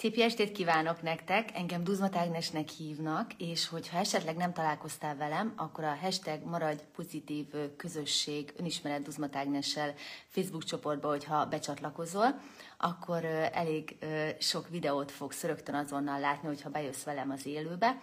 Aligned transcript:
Szép 0.00 0.18
estét 0.18 0.52
kívánok 0.52 1.02
nektek, 1.02 1.48
engem 1.54 1.84
Duzmat 1.84 2.16
Ágnesnek 2.16 2.68
hívnak, 2.68 3.32
és 3.38 3.68
hogyha 3.68 3.98
esetleg 3.98 4.36
nem 4.36 4.52
találkoztál 4.52 5.16
velem, 5.16 5.52
akkor 5.56 5.84
a 5.84 5.96
hashtag 6.00 6.44
maradj 6.44 6.82
pozitív 6.94 7.46
közösség 7.76 8.52
önismeret 8.56 9.02
Duzmat 9.02 9.36
Ágnessel 9.36 9.94
Facebook 10.28 10.64
csoportba, 10.64 11.08
hogyha 11.08 11.46
becsatlakozol, 11.46 12.40
akkor 12.78 13.24
elég 13.52 13.96
sok 14.38 14.68
videót 14.68 15.10
fogsz 15.10 15.42
rögtön 15.42 15.74
azonnal 15.74 16.20
látni, 16.20 16.48
hogyha 16.48 16.70
bejössz 16.70 17.04
velem 17.04 17.30
az 17.30 17.46
élőbe. 17.46 18.00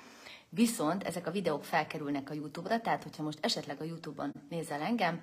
Viszont 0.49 1.03
ezek 1.03 1.27
a 1.27 1.31
videók 1.31 1.63
felkerülnek 1.63 2.29
a 2.29 2.33
YouTube-ra, 2.33 2.81
tehát 2.81 3.03
hogyha 3.03 3.23
most 3.23 3.39
esetleg 3.41 3.81
a 3.81 3.83
YouTube-on 3.83 4.33
nézel 4.49 4.81
engem, 4.81 5.21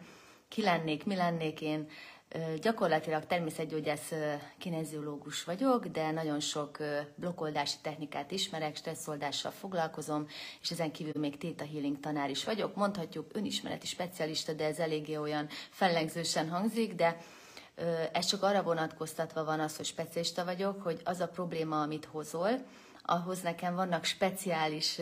ki 0.48 0.62
lennék, 0.62 1.04
mi 1.04 1.14
lennék 1.14 1.60
én, 1.60 1.88
Gyakorlatilag 2.60 3.26
természetgyógyász 3.26 4.12
kineziológus 4.58 5.44
vagyok, 5.44 5.86
de 5.86 6.10
nagyon 6.10 6.40
sok 6.40 6.78
blokkoldási 7.14 7.76
technikát 7.82 8.30
ismerek, 8.30 8.76
stresszoldással 8.76 9.50
foglalkozom, 9.50 10.26
és 10.60 10.70
ezen 10.70 10.92
kívül 10.92 11.20
még 11.20 11.38
Theta 11.38 11.64
Healing 11.64 12.00
tanár 12.00 12.30
is 12.30 12.44
vagyok. 12.44 12.74
Mondhatjuk 12.74 13.30
önismereti 13.32 13.86
specialista, 13.86 14.52
de 14.52 14.64
ez 14.64 14.78
eléggé 14.78 15.16
olyan 15.16 15.48
fellengzősen 15.70 16.48
hangzik, 16.48 16.94
de 16.94 17.16
ez 18.12 18.26
csak 18.26 18.42
arra 18.42 18.62
vonatkoztatva 18.62 19.44
van 19.44 19.60
az, 19.60 19.76
hogy 19.76 19.86
specialista 19.86 20.44
vagyok, 20.44 20.82
hogy 20.82 21.00
az 21.04 21.20
a 21.20 21.28
probléma, 21.28 21.82
amit 21.82 22.04
hozol, 22.04 22.50
ahhoz 23.02 23.40
nekem 23.40 23.74
vannak 23.74 24.04
speciális 24.04 25.00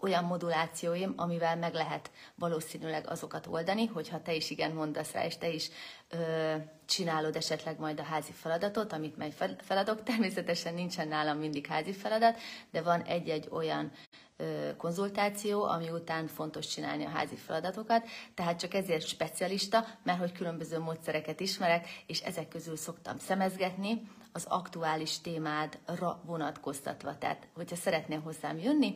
olyan 0.00 0.24
modulációim, 0.24 1.12
amivel 1.16 1.56
meg 1.56 1.74
lehet 1.74 2.10
valószínűleg 2.34 3.10
azokat 3.10 3.46
oldani, 3.46 3.86
hogyha 3.86 4.22
te 4.22 4.34
is 4.34 4.50
igen 4.50 4.72
mondasz 4.72 5.12
rá, 5.12 5.24
és 5.24 5.38
te 5.38 5.48
is 5.48 5.70
ö, 6.08 6.54
csinálod 6.86 7.36
esetleg 7.36 7.78
majd 7.78 8.00
a 8.00 8.02
házi 8.02 8.32
feladatot, 8.32 8.92
amit 8.92 9.16
meg 9.16 9.32
feladok. 9.58 10.02
Természetesen 10.02 10.74
nincsen 10.74 11.08
nálam 11.08 11.38
mindig 11.38 11.66
házi 11.66 11.92
feladat, 11.92 12.38
de 12.70 12.82
van 12.82 13.02
egy-egy 13.02 13.48
olyan 13.50 13.92
ö, 14.36 14.70
konzultáció, 14.76 15.64
ami 15.64 15.90
után 15.90 16.26
fontos 16.26 16.66
csinálni 16.66 17.04
a 17.04 17.08
házi 17.08 17.36
feladatokat, 17.36 18.06
tehát 18.34 18.58
csak 18.58 18.74
ezért 18.74 19.06
specialista, 19.06 19.84
mert 20.02 20.18
hogy 20.18 20.32
különböző 20.32 20.78
módszereket 20.78 21.40
ismerek, 21.40 21.88
és 22.06 22.20
ezek 22.20 22.48
közül 22.48 22.76
szoktam 22.76 23.18
szemezgetni, 23.18 24.02
az 24.36 24.46
aktuális 24.48 25.20
témádra 25.20 26.20
vonatkoztatva. 26.24 27.18
Tehát, 27.18 27.48
hogyha 27.54 27.76
szeretnél 27.76 28.20
hozzám 28.20 28.58
jönni, 28.58 28.94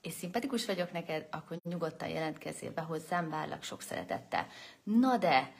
és 0.00 0.12
szimpatikus 0.12 0.66
vagyok 0.66 0.92
neked, 0.92 1.26
akkor 1.30 1.58
nyugodtan 1.64 2.08
jelentkezzél 2.08 2.72
be 2.72 2.80
hozzám, 2.80 3.30
várlak 3.30 3.62
sok 3.62 3.82
szeretettel. 3.82 4.46
Na 4.82 5.16
de, 5.16 5.52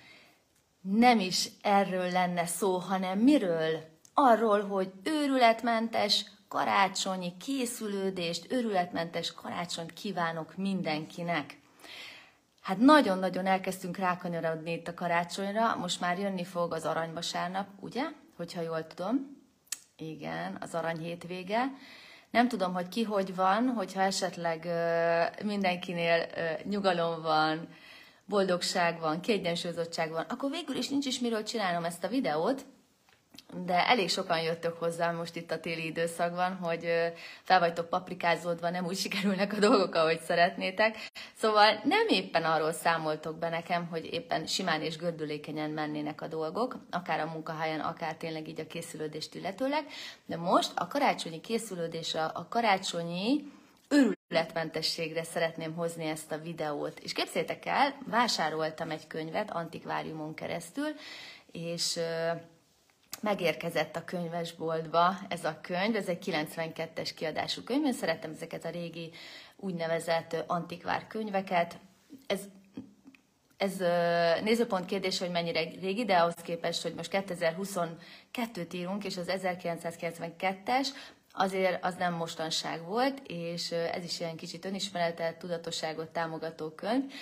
nem 0.80 1.20
is 1.20 1.48
erről 1.62 2.10
lenne 2.10 2.46
szó, 2.46 2.76
hanem 2.76 3.18
miről? 3.18 3.84
Arról, 4.14 4.66
hogy 4.66 4.92
őrületmentes 5.02 6.24
karácsonyi 6.48 7.36
készülődést, 7.36 8.52
őrületmentes 8.52 9.32
karácsonyt 9.32 9.92
kívánok 9.92 10.56
mindenkinek. 10.56 11.58
Hát 12.60 12.78
nagyon-nagyon 12.78 13.46
elkezdtünk 13.46 13.96
rákanyarodni 13.96 14.72
itt 14.72 14.88
a 14.88 14.94
karácsonyra, 14.94 15.76
most 15.76 16.00
már 16.00 16.18
jönni 16.18 16.44
fog 16.44 16.72
az 16.72 16.84
aranyvasárnap, 16.84 17.66
ugye? 17.80 18.02
Hogyha 18.36 18.60
jól 18.60 18.86
tudom. 18.86 19.36
Igen, 19.96 20.56
az 20.60 20.74
arany 20.74 20.98
hétvége. 20.98 21.64
Nem 22.30 22.48
tudom, 22.48 22.72
hogy 22.72 22.88
ki 22.88 23.02
hogy 23.02 23.34
van, 23.34 23.68
hogyha 23.68 24.00
esetleg 24.00 24.68
mindenkinél 25.44 26.26
nyugalom 26.64 27.22
van, 27.22 27.68
boldogság 28.24 29.00
van, 29.00 29.20
kiegyensúlyozottság 29.20 30.10
van, 30.10 30.24
akkor 30.28 30.50
végül 30.50 30.76
is 30.76 30.88
nincs 30.88 31.06
is 31.06 31.20
miről 31.20 31.42
csinálnom 31.42 31.84
ezt 31.84 32.04
a 32.04 32.08
videót, 32.08 32.66
de 33.54 33.86
elég 33.86 34.08
sokan 34.08 34.40
jöttök 34.40 34.78
hozzá 34.78 35.10
most 35.10 35.36
itt 35.36 35.50
a 35.50 35.60
téli 35.60 35.84
időszakban, 35.84 36.56
hogy 36.56 36.86
fel 37.42 37.58
vagytok 37.58 37.88
paprikázódva, 37.88 38.70
nem 38.70 38.86
úgy 38.86 38.96
sikerülnek 38.96 39.52
a 39.52 39.58
dolgok, 39.58 39.94
ahogy 39.94 40.20
szeretnétek. 40.20 40.96
Szóval 41.34 41.80
nem 41.84 42.08
éppen 42.08 42.44
arról 42.44 42.72
számoltok 42.72 43.38
be 43.38 43.48
nekem, 43.48 43.86
hogy 43.86 44.12
éppen 44.12 44.46
simán 44.46 44.82
és 44.82 44.96
gördülékenyen 44.96 45.70
mennének 45.70 46.20
a 46.20 46.26
dolgok, 46.26 46.76
akár 46.90 47.20
a 47.20 47.30
munkahelyen, 47.32 47.80
akár 47.80 48.14
tényleg 48.14 48.48
így 48.48 48.60
a 48.60 48.66
készülődést 48.66 49.34
illetőleg, 49.34 49.86
de 50.26 50.36
most 50.36 50.72
a 50.74 50.86
karácsonyi 50.86 51.40
készülődés, 51.40 52.14
a 52.14 52.46
karácsonyi 52.50 53.52
őrületmentességre 53.88 55.24
szeretném 55.24 55.74
hozni 55.74 56.04
ezt 56.04 56.32
a 56.32 56.38
videót. 56.38 56.98
És 56.98 57.12
képzétek 57.12 57.66
el, 57.66 57.94
vásároltam 58.06 58.90
egy 58.90 59.06
könyvet 59.06 59.50
antikváriumon 59.50 60.34
keresztül, 60.34 60.88
és 61.52 61.98
megérkezett 63.22 63.96
a 63.96 64.04
könyvesboltba 64.04 65.16
ez 65.28 65.44
a 65.44 65.58
könyv, 65.60 65.96
ez 65.96 66.06
egy 66.06 66.24
92-es 66.24 67.10
kiadású 67.16 67.62
könyv, 67.62 67.84
én 67.84 67.92
szeretem 67.92 68.30
ezeket 68.30 68.64
a 68.64 68.70
régi 68.70 69.10
úgynevezett 69.56 70.44
antikvár 70.46 71.06
könyveket. 71.06 71.78
Ez, 72.26 72.40
ez 73.56 73.76
nézőpont 74.42 74.86
kérdés, 74.86 75.18
hogy 75.18 75.30
mennyire 75.30 75.60
régi, 75.80 76.04
de 76.04 76.16
ahhoz 76.16 76.34
képest, 76.34 76.82
hogy 76.82 76.94
most 76.94 77.10
2022-t 77.12 78.74
írunk, 78.74 79.04
és 79.04 79.16
az 79.16 79.26
1992-es, 79.28 80.88
azért 81.38 81.84
az 81.84 81.94
nem 81.94 82.14
mostanság 82.14 82.84
volt, 82.86 83.22
és 83.26 83.70
ez 83.70 84.04
is 84.04 84.20
ilyen 84.20 84.36
kicsit 84.36 84.64
önismeretet, 84.64 85.38
tudatosságot 85.38 86.08
támogató 86.08 86.70
könyv, 86.70 87.12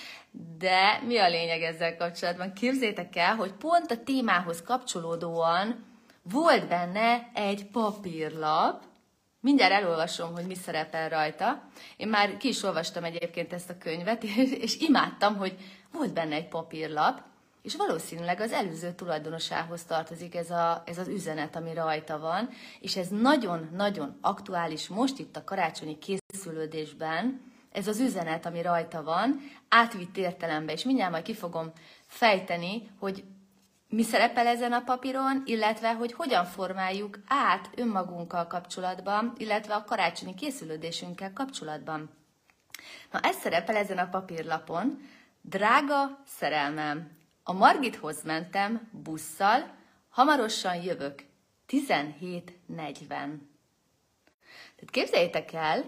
de 0.58 1.00
mi 1.06 1.18
a 1.18 1.28
lényeg 1.28 1.62
ezzel 1.62 1.96
kapcsolatban? 1.96 2.52
Képzétek 2.52 3.16
el, 3.16 3.34
hogy 3.34 3.52
pont 3.52 3.90
a 3.90 4.02
témához 4.02 4.62
kapcsolódóan 4.62 5.84
volt 6.22 6.68
benne 6.68 7.30
egy 7.34 7.66
papírlap, 7.66 8.82
Mindjárt 9.40 9.72
elolvasom, 9.72 10.32
hogy 10.32 10.46
mi 10.46 10.54
szerepel 10.54 11.08
rajta. 11.08 11.62
Én 11.96 12.08
már 12.08 12.36
ki 12.36 12.48
is 12.48 12.62
olvastam 12.62 13.04
egyébként 13.04 13.52
ezt 13.52 13.70
a 13.70 13.78
könyvet, 13.78 14.24
és 14.64 14.76
imádtam, 14.78 15.36
hogy 15.36 15.56
volt 15.92 16.12
benne 16.12 16.34
egy 16.34 16.48
papírlap, 16.48 17.22
és 17.66 17.76
valószínűleg 17.76 18.40
az 18.40 18.52
előző 18.52 18.92
tulajdonosához 18.92 19.84
tartozik 19.84 20.34
ez, 20.34 20.50
a, 20.50 20.82
ez 20.86 20.98
az 20.98 21.08
üzenet, 21.08 21.56
ami 21.56 21.74
rajta 21.74 22.18
van, 22.18 22.48
és 22.80 22.96
ez 22.96 23.08
nagyon-nagyon 23.08 24.18
aktuális 24.20 24.88
most 24.88 25.18
itt 25.18 25.36
a 25.36 25.44
karácsonyi 25.44 25.98
készülődésben, 25.98 27.40
ez 27.72 27.88
az 27.88 28.00
üzenet, 28.00 28.46
ami 28.46 28.62
rajta 28.62 29.02
van, 29.02 29.40
átvitt 29.68 30.16
értelembe, 30.16 30.72
és 30.72 30.84
mindjárt 30.84 31.10
majd 31.10 31.24
ki 31.24 31.34
fogom 31.34 31.72
fejteni, 32.06 32.90
hogy 32.98 33.24
mi 33.88 34.02
szerepel 34.02 34.46
ezen 34.46 34.72
a 34.72 34.82
papíron, 34.84 35.42
illetve 35.44 35.94
hogy 35.94 36.12
hogyan 36.12 36.44
formáljuk 36.44 37.18
át 37.26 37.70
önmagunkkal 37.76 38.46
kapcsolatban, 38.46 39.32
illetve 39.36 39.74
a 39.74 39.84
karácsonyi 39.84 40.34
készülődésünkkel 40.34 41.32
kapcsolatban. 41.32 42.10
Na, 43.12 43.20
ez 43.20 43.36
szerepel 43.36 43.76
ezen 43.76 43.98
a 43.98 44.08
papírlapon. 44.08 45.00
Drága 45.40 46.22
szerelmem, 46.26 47.15
a 47.48 47.52
Margithoz 47.52 48.22
mentem 48.22 48.90
busszal, 48.92 49.74
hamarosan 50.08 50.82
jövök, 50.82 51.24
17.40. 51.68 53.08
Tehát 53.08 53.38
képzeljétek 54.90 55.52
el, 55.52 55.84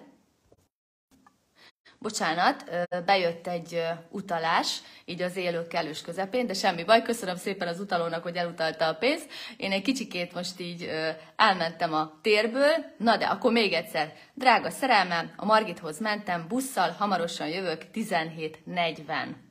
bocsánat, 1.99 2.71
bejött 3.05 3.47
egy 3.47 3.83
utalás, 4.11 4.81
így 5.05 5.23
az 5.23 5.37
élők 5.37 5.69
kellős 5.69 6.01
közepén, 6.03 6.47
de 6.47 6.55
semmi 6.55 6.85
baj, 6.85 7.03
köszönöm 7.03 7.37
szépen 7.37 7.69
az 7.69 7.81
utalónak, 7.81 8.23
hogy 8.23 8.37
elutalta 8.37 8.87
a 8.87 8.95
pénzt. 8.95 9.31
Én 9.57 9.73
egy 9.73 9.83
kicsikét 9.83 10.35
most 10.35 10.61
így 10.61 10.91
elmentem 11.37 11.95
a 11.95 12.19
térből, 12.23 12.75
na 12.99 13.17
de 13.17 13.27
akkor 13.27 13.53
még 13.53 13.73
egyszer. 13.73 14.13
Drága 14.35 14.71
szerelmem, 14.71 15.33
a 15.37 15.45
Margithoz 15.45 16.01
mentem, 16.01 16.49
busszal, 16.49 16.91
hamarosan 16.91 17.49
jövök, 17.49 17.83
17.40. 17.95 19.47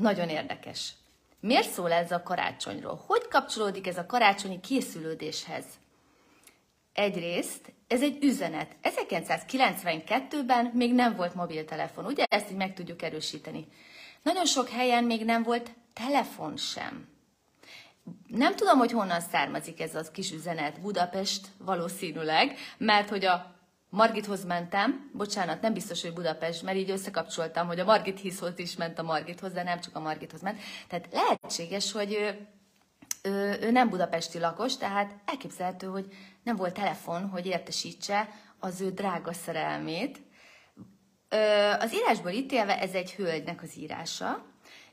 Nagyon 0.00 0.28
érdekes. 0.28 0.92
Miért 1.40 1.70
szól 1.70 1.92
ez 1.92 2.10
a 2.10 2.22
karácsonyról? 2.22 3.04
Hogy 3.06 3.28
kapcsolódik 3.28 3.86
ez 3.86 3.98
a 3.98 4.06
karácsonyi 4.06 4.60
készülődéshez? 4.60 5.64
Egyrészt 6.92 7.72
ez 7.86 8.02
egy 8.02 8.24
üzenet. 8.24 8.76
1992-ben 8.82 10.70
még 10.74 10.94
nem 10.94 11.16
volt 11.16 11.34
mobiltelefon, 11.34 12.04
ugye? 12.04 12.24
Ezt 12.28 12.50
így 12.50 12.56
meg 12.56 12.74
tudjuk 12.74 13.02
erősíteni. 13.02 13.66
Nagyon 14.22 14.44
sok 14.46 14.68
helyen 14.68 15.04
még 15.04 15.24
nem 15.24 15.42
volt 15.42 15.70
telefon 15.92 16.56
sem. 16.56 17.08
Nem 18.26 18.56
tudom, 18.56 18.78
hogy 18.78 18.92
honnan 18.92 19.20
származik 19.20 19.80
ez 19.80 19.94
az 19.94 20.10
kis 20.10 20.32
üzenet. 20.32 20.80
Budapest 20.80 21.46
valószínűleg, 21.58 22.58
mert 22.78 23.08
hogy 23.08 23.24
a 23.24 23.59
Margithoz 23.90 24.44
mentem, 24.44 25.10
bocsánat, 25.14 25.60
nem 25.60 25.72
biztos, 25.72 26.02
hogy 26.02 26.12
Budapest, 26.12 26.62
mert 26.62 26.76
így 26.76 26.90
összekapcsoltam, 26.90 27.66
hogy 27.66 27.80
a 27.80 27.84
Margit 27.84 28.20
hiszhoz 28.20 28.58
is 28.58 28.76
ment 28.76 28.98
a 28.98 29.02
Margithoz, 29.02 29.52
de 29.52 29.62
nem 29.62 29.80
csak 29.80 29.96
a 29.96 30.00
Margithoz 30.00 30.40
ment. 30.40 30.60
Tehát 30.88 31.08
lehetséges, 31.12 31.92
hogy 31.92 32.12
ő, 32.12 32.48
ő, 33.22 33.58
ő 33.60 33.70
nem 33.70 33.88
budapesti 33.88 34.38
lakos, 34.38 34.76
tehát 34.76 35.14
elképzelhető, 35.24 35.86
hogy 35.86 36.06
nem 36.42 36.56
volt 36.56 36.74
telefon, 36.74 37.28
hogy 37.28 37.46
értesítse 37.46 38.28
az 38.58 38.80
ő 38.80 38.90
drága 38.90 39.32
szerelmét. 39.32 40.18
Az 41.78 41.94
írásból 41.94 42.30
ítélve 42.30 42.80
ez 42.80 42.92
egy 42.92 43.12
hölgynek 43.12 43.62
az 43.62 43.78
írása, 43.78 44.44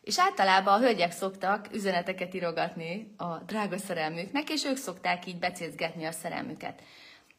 És 0.02 0.20
általában 0.20 0.74
a 0.74 0.80
hölgyek 0.80 1.12
szoktak 1.12 1.68
üzeneteket 1.74 2.34
írogatni 2.34 3.14
a 3.18 3.38
drága 3.38 3.78
szerelmüknek, 3.78 4.50
és 4.50 4.66
ők 4.66 4.78
szokták 4.78 5.26
így 5.26 5.40
becézgetni 5.40 6.06
a 6.06 6.12
szerelmüket. 6.12 6.82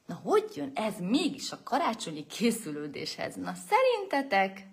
Na, 0.09 0.15
hogy 0.15 0.53
jön 0.55 0.71
ez 0.75 0.99
mégis 1.01 1.53
a 1.53 1.63
karácsonyi 1.63 2.27
készülődéshez? 2.27 3.35
Na, 3.35 3.53
szerintetek 3.55 4.67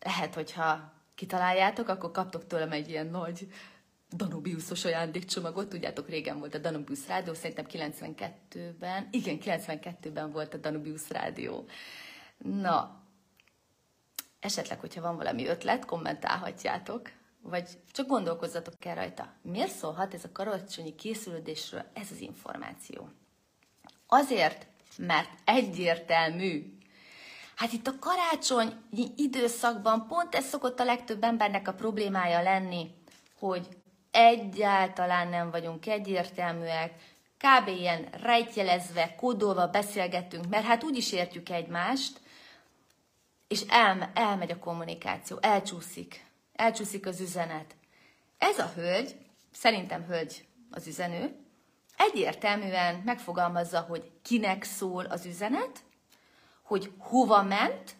lehet, 0.00 0.34
hogyha 0.34 0.92
kitaláljátok, 1.14 1.88
akkor 1.88 2.10
kaptok 2.10 2.46
tőlem 2.46 2.72
egy 2.72 2.88
ilyen 2.88 3.06
nagy 3.06 3.48
Danubiusos 4.10 4.84
ajándékcsomagot. 4.84 5.68
Tudjátok, 5.68 6.08
régen 6.08 6.38
volt 6.38 6.54
a 6.54 6.58
Danubius 6.58 7.06
Rádió, 7.06 7.34
szerintem 7.34 7.66
92-ben, 7.68 9.08
igen, 9.10 9.38
92-ben 9.40 10.30
volt 10.30 10.54
a 10.54 10.58
Danubius 10.58 11.10
Rádió. 11.10 11.64
Na, 12.38 13.02
esetleg, 14.40 14.80
hogyha 14.80 15.00
van 15.00 15.16
valami 15.16 15.46
ötlet, 15.46 15.84
kommentálhatjátok, 15.84 17.10
vagy 17.40 17.68
csak 17.90 18.06
gondolkozzatok 18.06 18.84
el 18.84 18.94
rajta. 18.94 19.32
Miért 19.42 19.74
szólhat 19.74 20.14
ez 20.14 20.24
a 20.24 20.32
karácsonyi 20.32 20.94
készülődésről 20.94 21.84
ez 21.92 22.10
az 22.10 22.20
információ? 22.20 23.10
Azért, 24.14 24.66
mert 24.96 25.28
egyértelmű. 25.44 26.78
Hát 27.56 27.72
itt 27.72 27.86
a 27.86 27.98
karácsonyi 27.98 29.12
időszakban 29.16 30.06
pont 30.06 30.34
ez 30.34 30.44
szokott 30.44 30.80
a 30.80 30.84
legtöbb 30.84 31.22
embernek 31.22 31.68
a 31.68 31.72
problémája 31.72 32.42
lenni, 32.42 32.90
hogy 33.38 33.68
egyáltalán 34.10 35.28
nem 35.28 35.50
vagyunk 35.50 35.86
egyértelműek, 35.86 36.92
kb. 37.38 37.68
ilyen 37.68 38.08
rejtjelezve, 38.22 39.14
kódolva 39.14 39.66
beszélgetünk, 39.66 40.48
mert 40.48 40.64
hát 40.64 40.84
úgy 40.84 40.96
is 40.96 41.12
értjük 41.12 41.48
egymást, 41.48 42.20
és 43.48 43.60
el, 43.68 44.10
elmegy 44.14 44.50
a 44.50 44.58
kommunikáció, 44.58 45.38
elcsúszik, 45.40 46.24
elcsúszik 46.52 47.06
az 47.06 47.20
üzenet. 47.20 47.74
Ez 48.38 48.58
a 48.58 48.72
hölgy, 48.74 49.16
szerintem 49.52 50.04
hölgy 50.06 50.44
az 50.70 50.86
üzenő, 50.86 51.41
egyértelműen 51.96 53.02
megfogalmazza, 53.04 53.80
hogy 53.80 54.10
kinek 54.22 54.62
szól 54.62 55.04
az 55.04 55.26
üzenet, 55.26 55.80
hogy 56.62 56.92
hova 56.98 57.42
ment, 57.42 57.94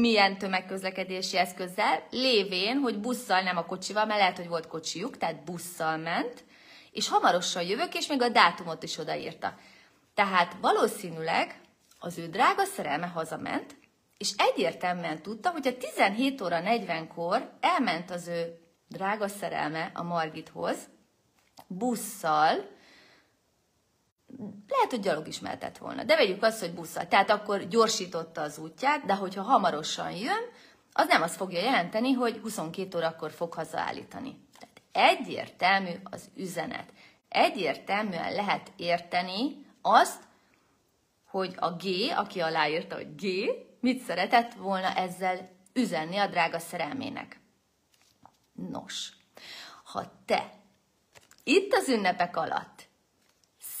milyen 0.00 0.38
tömegközlekedési 0.38 1.36
eszközzel, 1.36 2.06
lévén, 2.10 2.78
hogy 2.78 2.98
busszal, 2.98 3.40
nem 3.42 3.56
a 3.56 3.66
kocsival, 3.66 4.06
mert 4.06 4.18
lehet, 4.18 4.36
hogy 4.36 4.48
volt 4.48 4.66
kocsijuk, 4.66 5.16
tehát 5.16 5.44
busszal 5.44 5.96
ment, 5.96 6.44
és 6.92 7.08
hamarosan 7.08 7.62
jövök, 7.62 7.94
és 7.94 8.06
még 8.06 8.22
a 8.22 8.28
dátumot 8.28 8.82
is 8.82 8.98
odaírta. 8.98 9.54
Tehát 10.14 10.56
valószínűleg 10.60 11.60
az 11.98 12.18
ő 12.18 12.26
drága 12.26 12.64
szerelme 12.64 13.06
hazament, 13.06 13.76
és 14.18 14.32
egyértelműen 14.36 15.22
tudta, 15.22 15.50
hogy 15.50 15.66
a 15.66 15.76
17 15.76 16.40
óra 16.40 16.60
40-kor 16.64 17.50
elment 17.60 18.10
az 18.10 18.28
ő 18.28 18.58
drága 18.88 19.28
szerelme 19.28 19.90
a 19.94 20.02
Margithoz, 20.02 20.76
busszal, 21.66 22.76
lehet, 24.68 24.90
hogy 24.90 25.00
gyalog 25.00 25.28
is 25.28 25.40
mehetett 25.40 25.78
volna, 25.78 26.04
de 26.04 26.16
vegyük 26.16 26.42
azt, 26.42 26.60
hogy 26.60 26.74
busszal. 26.74 27.08
Tehát 27.08 27.30
akkor 27.30 27.68
gyorsította 27.68 28.40
az 28.40 28.58
útját, 28.58 29.04
de 29.04 29.14
hogyha 29.14 29.42
hamarosan 29.42 30.10
jön, 30.10 30.42
az 30.92 31.06
nem 31.06 31.22
azt 31.22 31.36
fogja 31.36 31.60
jelenteni, 31.60 32.12
hogy 32.12 32.38
22 32.42 32.96
órakor 32.96 33.30
fog 33.30 33.52
hazaállítani. 33.52 34.40
Tehát 34.58 35.16
egyértelmű 35.18 35.90
az 36.10 36.30
üzenet. 36.36 36.92
Egyértelműen 37.28 38.32
lehet 38.32 38.72
érteni 38.76 39.66
azt, 39.82 40.22
hogy 41.26 41.54
a 41.58 41.70
G, 41.70 41.84
aki 42.16 42.40
aláírta, 42.40 42.94
hogy 42.94 43.14
G, 43.14 43.26
mit 43.80 44.02
szeretett 44.02 44.54
volna 44.54 44.94
ezzel 44.94 45.48
üzenni 45.72 46.16
a 46.16 46.26
drága 46.26 46.58
szerelmének. 46.58 47.40
Nos, 48.52 49.12
ha 49.84 50.02
te 50.24 50.52
itt 51.44 51.72
az 51.72 51.88
ünnepek 51.88 52.36
alatt 52.36 52.77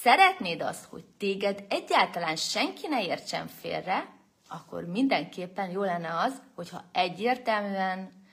szeretnéd 0.02 0.60
azt, 0.60 0.84
hogy 0.84 1.04
téged 1.18 1.64
egyáltalán 1.68 2.36
senki 2.36 2.86
ne 2.86 3.02
értsen 3.04 3.46
félre, 3.46 4.08
akkor 4.48 4.84
mindenképpen 4.84 5.70
jó 5.70 5.82
lenne 5.82 6.18
az, 6.18 6.42
hogyha 6.54 6.84
egyértelműen, 6.92 8.26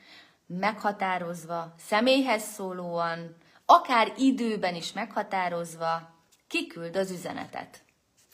meghatározva, 0.47 1.73
személyhez 1.77 2.43
szólóan, 2.43 3.35
akár 3.65 4.13
időben 4.17 4.75
is 4.75 4.93
meghatározva 4.93 6.15
kiküld 6.47 6.95
az 6.95 7.11
üzenetet. 7.11 7.83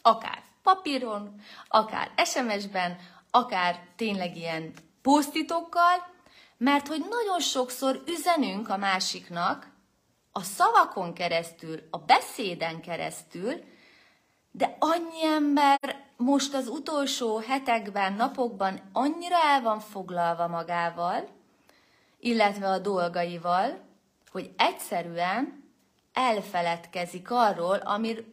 Akár 0.02 0.44
papíron, 0.64 1.42
akár 1.68 2.12
SMS-ben, 2.26 2.98
akár 3.32 3.80
tényleg 3.96 4.36
ilyen 4.36 4.74
posztitokkal, 5.02 6.10
mert 6.58 6.88
hogy 6.88 7.00
nagyon 7.00 7.40
sokszor 7.40 8.04
üzenünk 8.08 8.70
a 8.70 8.78
másiknak, 8.78 9.71
a 10.32 10.42
szavakon 10.42 11.14
keresztül, 11.14 11.80
a 11.90 11.98
beszéden 11.98 12.82
keresztül, 12.82 13.64
de 14.52 14.76
annyi 14.80 15.26
ember 15.26 15.80
most 16.18 16.54
az 16.54 16.68
utolsó 16.68 17.38
hetekben, 17.38 18.14
napokban 18.14 18.90
annyira 18.94 19.36
el 19.44 19.62
van 19.62 19.80
foglalva 19.80 20.48
magával, 20.48 21.28
illetve 22.20 22.68
a 22.68 22.80
dolgaival, 22.80 23.80
hogy 24.32 24.52
egyszerűen 24.58 25.70
elfeledkezik 26.14 27.32
arról, 27.32 27.76
amir, 27.76 28.26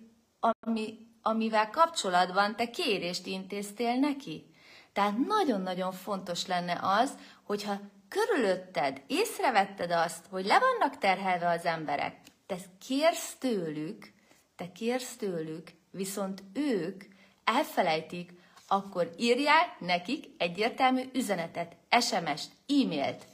ami, 0.61 1.07
amivel 1.23 1.71
kapcsolatban 1.71 2.57
te 2.57 2.71
kérést 2.71 3.27
intéztél 3.27 3.95
neki. 3.95 4.47
Tehát 4.93 5.27
nagyon-nagyon 5.27 5.93
fontos 5.93 6.47
lenne 6.47 6.79
az, 6.83 7.13
hogyha 7.43 7.81
körülötted 8.09 9.03
észrevetted 9.07 9.91
azt, 9.91 10.27
hogy 10.31 10.47
le 10.47 10.59
vannak 10.59 10.99
terhelve 10.99 11.49
az 11.49 11.65
emberek, 11.65 12.17
te 12.47 12.57
kérsz 12.87 13.35
tőlük, 13.39 14.13
te 14.57 14.73
kérsz 14.73 15.17
tőlük, 15.17 15.71
viszont 15.91 16.43
ők 16.55 17.05
elfelejtik, 17.45 18.33
akkor 18.67 19.11
írjál 19.17 19.77
nekik 19.79 20.27
egyértelmű 20.39 21.03
üzenetet, 21.13 21.77
SMS-t, 22.01 22.51
e-mailt, 22.67 23.27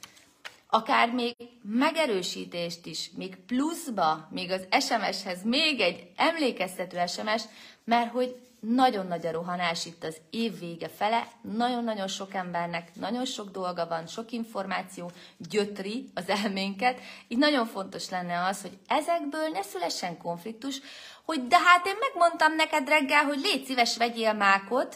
akár 0.67 1.11
még 1.11 1.35
megerősítést 1.61 2.85
is, 2.85 3.09
még 3.15 3.35
pluszba, 3.35 4.27
még 4.31 4.51
az 4.51 4.67
SMS-hez 4.83 5.43
még 5.43 5.79
egy 5.79 6.07
emlékeztető 6.15 6.97
SMS, 7.07 7.43
mert 7.83 8.11
hogy 8.11 8.35
nagyon 8.59 9.07
nagy 9.07 9.25
a 9.25 9.31
rohanás 9.31 9.85
itt 9.85 10.03
az 10.03 10.17
év 10.29 10.59
vége 10.59 10.89
fele, 10.89 11.27
nagyon-nagyon 11.41 12.07
sok 12.07 12.33
embernek 12.33 12.95
nagyon 12.95 13.25
sok 13.25 13.51
dolga 13.51 13.87
van, 13.87 14.07
sok 14.07 14.31
információ 14.31 15.11
gyötri 15.37 16.09
az 16.13 16.29
elménket, 16.29 16.99
így 17.27 17.37
nagyon 17.37 17.65
fontos 17.65 18.09
lenne 18.09 18.45
az, 18.45 18.61
hogy 18.61 18.77
ezekből 18.87 19.47
ne 19.47 19.61
szülessen 19.61 20.17
konfliktus, 20.17 20.81
hogy 21.25 21.47
de 21.47 21.59
hát 21.59 21.85
én 21.85 21.95
megmondtam 21.99 22.55
neked 22.55 22.87
reggel, 22.87 23.23
hogy 23.23 23.39
légy 23.39 23.65
szíves, 23.65 23.97
vegyél 23.97 24.33
mákot, 24.33 24.95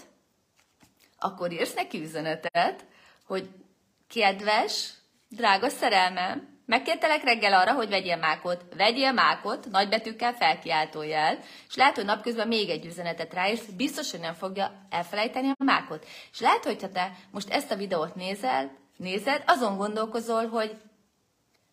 akkor 1.19 1.51
írsz 1.51 1.73
neki 1.73 2.01
üzenetet, 2.01 2.85
hogy 3.25 3.49
kedves, 4.07 4.89
drága 5.29 5.69
szerelmem, 5.69 6.57
Megkértelek 6.69 7.23
reggel 7.23 7.53
arra, 7.53 7.73
hogy 7.73 7.89
vegyél 7.89 8.17
mákot. 8.17 8.65
Vegyél 8.75 9.11
mákot, 9.11 9.67
nagybetűkkel 9.71 10.33
felkiáltójel, 10.33 11.39
és 11.69 11.75
lehet, 11.75 11.95
hogy 11.95 12.05
napközben 12.05 12.47
még 12.47 12.69
egy 12.69 12.85
üzenetet 12.85 13.33
ráírsz, 13.33 13.65
biztos, 13.65 14.11
hogy 14.11 14.19
nem 14.19 14.33
fogja 14.33 14.87
elfelejteni 14.89 15.49
a 15.49 15.63
mákot. 15.63 16.05
És 16.31 16.39
lehet, 16.39 16.63
hogyha 16.63 16.89
te 16.89 17.11
most 17.31 17.49
ezt 17.49 17.71
a 17.71 17.75
videót 17.75 18.15
nézel, 18.15 18.77
nézed, 18.97 19.43
azon 19.45 19.77
gondolkozol, 19.77 20.47
hogy 20.47 20.77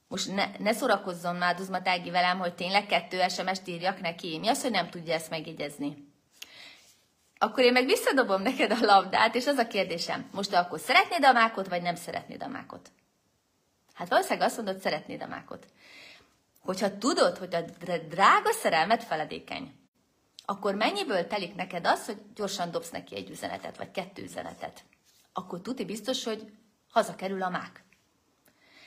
most 0.08 0.34
ne, 0.34 0.44
ne 0.58 0.72
szórakozzon 0.72 1.36
már 1.36 1.54
Duzmatági 1.54 2.10
velem, 2.10 2.38
hogy 2.38 2.54
tényleg 2.54 2.86
kettő 2.86 3.18
SMS-t 3.28 3.68
írjak 3.68 4.00
neki. 4.00 4.38
Mi 4.38 4.48
az, 4.48 4.62
hogy 4.62 4.70
nem 4.70 4.90
tudja 4.90 5.14
ezt 5.14 5.30
megjegyezni? 5.30 5.96
Akkor 7.38 7.64
én 7.64 7.72
meg 7.72 7.84
visszadobom 7.84 8.42
neked 8.42 8.70
a 8.70 8.84
labdát, 8.84 9.34
és 9.34 9.46
az 9.46 9.56
a 9.56 9.66
kérdésem, 9.66 10.28
most 10.32 10.54
akkor 10.54 10.78
szeretnéd 10.78 11.25
a 11.25 11.32
mákot, 11.32 11.68
vagy 11.68 11.82
nem 11.82 11.94
szeretnéd 11.94 12.42
a 12.42 12.48
mákot? 12.48 12.90
Hát 13.97 14.09
valószínűleg 14.09 14.47
azt 14.47 14.57
mondod, 14.57 14.81
szeretnéd 14.81 15.23
a 15.23 15.26
mákot. 15.26 15.67
Hogyha 16.61 16.99
tudod, 16.99 17.37
hogy 17.38 17.55
a 17.55 17.65
drága 18.09 18.53
szerelmet 18.53 19.05
feledékeny, 19.05 19.75
akkor 20.45 20.75
mennyiből 20.75 21.26
telik 21.26 21.55
neked 21.55 21.87
az, 21.87 22.07
hogy 22.07 22.17
gyorsan 22.35 22.71
dobsz 22.71 22.91
neki 22.91 23.17
egy 23.17 23.31
üzenetet, 23.31 23.76
vagy 23.76 23.91
kettő 23.91 24.23
üzenetet? 24.23 24.85
Akkor 25.33 25.61
tuti 25.61 25.85
biztos, 25.85 26.25
hogy 26.25 26.53
hazakerül 26.91 27.43
a 27.43 27.49
mák. 27.49 27.85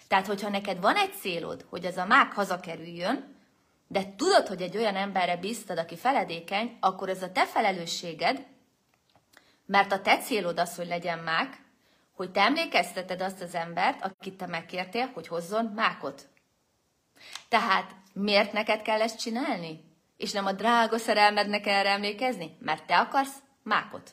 Tehát, 0.08 0.28
hogyha 0.28 0.50
neked 0.50 0.80
van 0.80 0.96
egy 0.96 1.14
célod, 1.14 1.66
hogy 1.70 1.86
ez 1.86 1.98
a 1.98 2.06
mák 2.06 2.34
hazakerüljön, 2.34 3.36
de 3.88 4.16
tudod, 4.16 4.48
hogy 4.48 4.62
egy 4.62 4.78
olyan 4.78 4.96
emberre 4.96 5.38
bíztad, 5.38 5.78
aki 5.78 5.98
feledékeny, 5.98 6.78
akkor 6.80 7.10
ez 7.10 7.24
a 7.24 7.32
te 7.32 7.46
felelősséged, 7.46 8.46
mert 9.66 9.92
a 9.92 10.02
te 10.02 10.18
célod 10.18 10.60
az, 10.60 10.76
hogy 10.76 10.88
legyen 10.88 11.20
mák, 11.20 11.62
hogy 12.20 12.32
te 12.32 12.42
emlékezteted 12.42 13.22
azt 13.22 13.42
az 13.42 13.56
embert, 13.56 14.04
akit 14.04 14.38
te 14.38 14.48
megkértél, 14.48 15.10
hogy 15.14 15.28
hozzon 15.28 15.66
mákot. 15.66 16.28
Tehát 17.50 17.96
miért 18.14 18.52
neked 18.52 18.82
kell 18.82 19.02
ezt 19.02 19.20
csinálni? 19.20 19.84
És 20.18 20.32
nem 20.32 20.46
a 20.46 20.52
drága 20.52 20.98
szerelmednek 20.98 21.68
erre 21.68 21.90
emlékezni? 21.90 22.58
Mert 22.60 22.86
te 22.86 22.98
akarsz 22.98 23.38
mákot. 23.64 24.12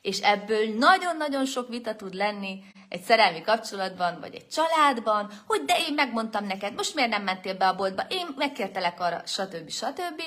És 0.00 0.18
ebből 0.18 0.74
nagyon-nagyon 0.74 1.46
sok 1.46 1.68
vita 1.68 1.96
tud 1.96 2.14
lenni 2.14 2.64
egy 2.88 3.02
szerelmi 3.02 3.40
kapcsolatban, 3.40 4.20
vagy 4.20 4.34
egy 4.34 4.48
családban, 4.48 5.30
hogy 5.46 5.64
de 5.64 5.78
én 5.78 5.94
megmondtam 5.94 6.46
neked, 6.46 6.74
most 6.74 6.94
miért 6.94 7.10
nem 7.10 7.22
mentél 7.22 7.56
be 7.56 7.68
a 7.68 7.76
boltba, 7.76 8.06
én 8.08 8.26
megkértelek 8.36 9.00
arra, 9.00 9.22
stb. 9.26 9.70
stb. 9.70 10.22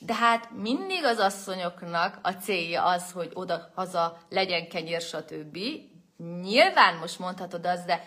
De 0.00 0.14
hát 0.14 0.50
mindig 0.50 1.04
az 1.04 1.18
asszonyoknak 1.18 2.18
a 2.22 2.30
célja 2.30 2.84
az, 2.84 3.12
hogy 3.12 3.30
oda-haza 3.34 4.18
legyen 4.28 4.68
kenyér, 4.68 5.00
stb. 5.00 5.58
Nyilván 6.42 6.96
most 6.96 7.18
mondhatod 7.18 7.66
azt, 7.66 7.86
de 7.86 8.06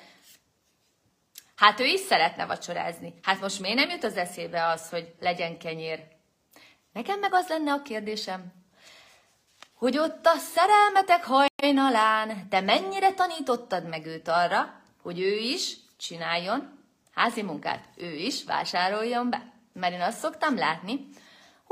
hát 1.56 1.80
ő 1.80 1.86
is 1.86 2.00
szeretne 2.00 2.46
vacsorázni. 2.46 3.14
Hát 3.22 3.42
most 3.42 3.60
miért 3.60 3.78
nem 3.78 3.90
jut 3.90 4.04
az 4.04 4.18
eszébe 4.18 4.68
az, 4.68 4.90
hogy 4.90 5.14
legyen 5.20 5.58
kenyér? 5.58 6.08
Nekem 6.94 7.20
meg 7.20 7.34
az 7.34 7.48
lenne 7.48 7.72
a 7.72 7.82
kérdésem, 7.82 8.54
hogy 9.76 9.98
ott 9.98 10.26
a 10.26 10.38
szerelmetek 10.38 11.24
hajnalán 11.24 12.50
te 12.50 12.62
mennyire 12.62 13.14
tanítottad 13.14 13.88
meg 13.88 14.06
őt 14.06 14.28
arra, 14.28 14.82
hogy 15.02 15.20
ő 15.20 15.38
is 15.38 15.76
csináljon 15.98 16.80
házi 17.14 17.42
munkát, 17.42 17.86
ő 17.96 18.14
is 18.14 18.44
vásároljon 18.44 19.30
be. 19.30 19.54
Mert 19.74 19.94
én 19.94 20.02
azt 20.02 20.20
szoktam 20.20 20.58
látni, 20.58 21.08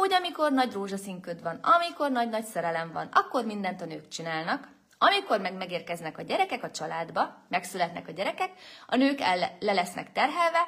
hogy 0.02 0.14
amikor 0.14 0.52
nagy 0.52 0.74
rózsaszínköd 0.74 1.42
van, 1.42 1.56
amikor 1.56 2.12
nagy-nagy 2.12 2.46
szerelem 2.46 2.92
van, 2.92 3.10
akkor 3.12 3.46
mindent 3.46 3.82
a 3.82 3.86
nők 3.86 4.08
csinálnak, 4.08 4.68
amikor 4.98 5.40
meg 5.40 5.54
megérkeznek 5.54 6.18
a 6.18 6.22
gyerekek 6.22 6.64
a 6.64 6.72
családba, 6.72 7.46
megszületnek 7.50 8.08
a 8.08 8.12
gyerekek, 8.12 8.52
a 8.88 8.96
nők 8.96 9.22
el, 9.22 9.58
le 9.60 9.74
lesznek 9.74 10.12
terhelve, 10.12 10.68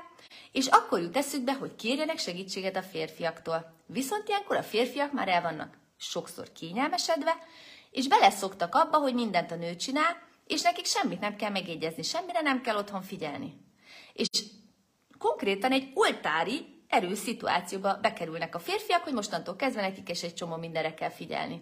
és 0.52 0.68
akkor 0.68 1.00
jut 1.00 1.18
eszükbe, 1.18 1.54
hogy 1.54 1.75
kérjenek 1.75 2.18
segítséget 2.18 2.75
a 2.75 2.82
férfiaktól. 2.82 3.74
Viszont 3.86 4.28
ilyenkor 4.28 4.56
a 4.56 4.63
férfiak 4.63 5.12
már 5.12 5.28
el 5.28 5.42
vannak 5.42 5.78
sokszor 5.98 6.52
kényelmesedve, 6.52 7.38
és 7.92 8.08
beleszoktak 8.08 8.75
abba, 8.75 8.98
hogy 8.98 9.13
mindent 9.13 9.52
a 9.52 9.56
nő 9.56 9.75
csinál, 9.75 10.18
és 10.48 10.62
nekik 10.62 10.86
semmit 10.86 11.20
nem 11.20 11.36
kell 11.36 11.52
megjegyezni, 11.52 12.04
semmire 12.04 12.42
nem 12.42 12.62
kell 12.62 12.75
otthon 12.75 13.02
figyelni. 13.02 13.54
És 14.13 14.28
konkrétan 15.18 15.72
egy 15.72 15.92
oltári 15.94 16.73
erős 16.94 17.18
szituációba 17.18 17.98
bekerülnek 18.02 18.56
a 18.56 18.60
férfiak, 18.60 19.04
hogy 19.04 19.14
mostantól 19.14 19.56
kezdve 19.56 19.82
nekik 19.82 20.10
is 20.10 20.24
egy 20.24 20.34
csomó 20.34 20.56
mindenre 20.56 20.94
kell 20.94 21.10
figyelni. 21.10 21.62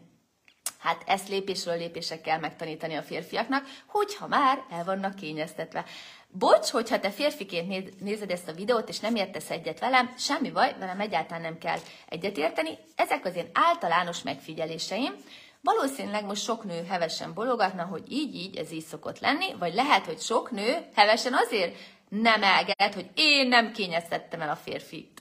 Hát 0.78 1.04
ezt 1.06 1.30
lépésről 1.30 1.78
lépésre 1.78 2.22
kell 2.22 2.40
megtanítani 2.40 2.96
a 2.96 3.02
férfiaknak, 3.02 3.66
hogyha 3.88 4.28
már 4.28 4.64
el 4.70 4.84
vannak 4.84 5.16
kényeztetve. 5.16 5.86
Bocs, 6.28 6.70
hogyha 6.70 7.00
te 7.00 7.10
férfiként 7.10 8.00
nézed 8.00 8.32
ezt 8.32 8.48
a 8.48 8.54
videót, 8.54 8.90
és 8.90 9.00
nem 9.00 9.16
értesz 9.16 9.50
egyet 9.50 9.80
velem, 9.80 10.14
semmi 10.18 10.52
baj, 10.52 10.76
velem 10.80 11.00
egyáltalán 11.00 11.42
nem 11.42 11.58
kell 11.58 11.80
egyet 12.10 12.38
érteni. 12.38 12.78
Ezek 12.96 13.26
az 13.26 13.36
én 13.36 13.50
általános 13.54 14.22
megfigyeléseim. 14.22 15.14
Valószínűleg 15.62 16.26
most 16.26 16.44
sok 16.44 16.64
nő 16.64 16.84
hevesen 16.84 17.34
bologatna, 17.34 17.84
hogy 17.84 18.12
így-így 18.12 18.58
ez 18.58 18.72
így 18.72 18.86
szokott 18.86 19.20
lenni, 19.20 19.54
vagy 19.60 19.74
lehet, 19.74 20.06
hogy 20.06 20.20
sok 20.20 20.52
nő 20.52 20.78
hevesen 20.96 21.34
azért 21.34 21.76
nem 22.10 22.44
elget, 22.44 22.94
hogy 22.94 23.10
én 23.16 23.48
nem 23.48 23.72
kényeztettem 23.72 24.42
el 24.42 24.50
a 24.50 24.56
férfit 24.56 25.21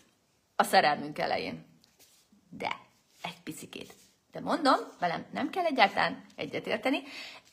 a 0.60 0.62
szerelmünk 0.62 1.18
elején. 1.18 1.66
De, 2.50 2.76
egy 3.22 3.42
picikét. 3.44 3.92
De 4.32 4.40
mondom, 4.40 4.76
velem 4.98 5.26
nem 5.32 5.50
kell 5.50 5.64
egyáltalán 5.64 6.24
egyetérteni, 6.36 7.02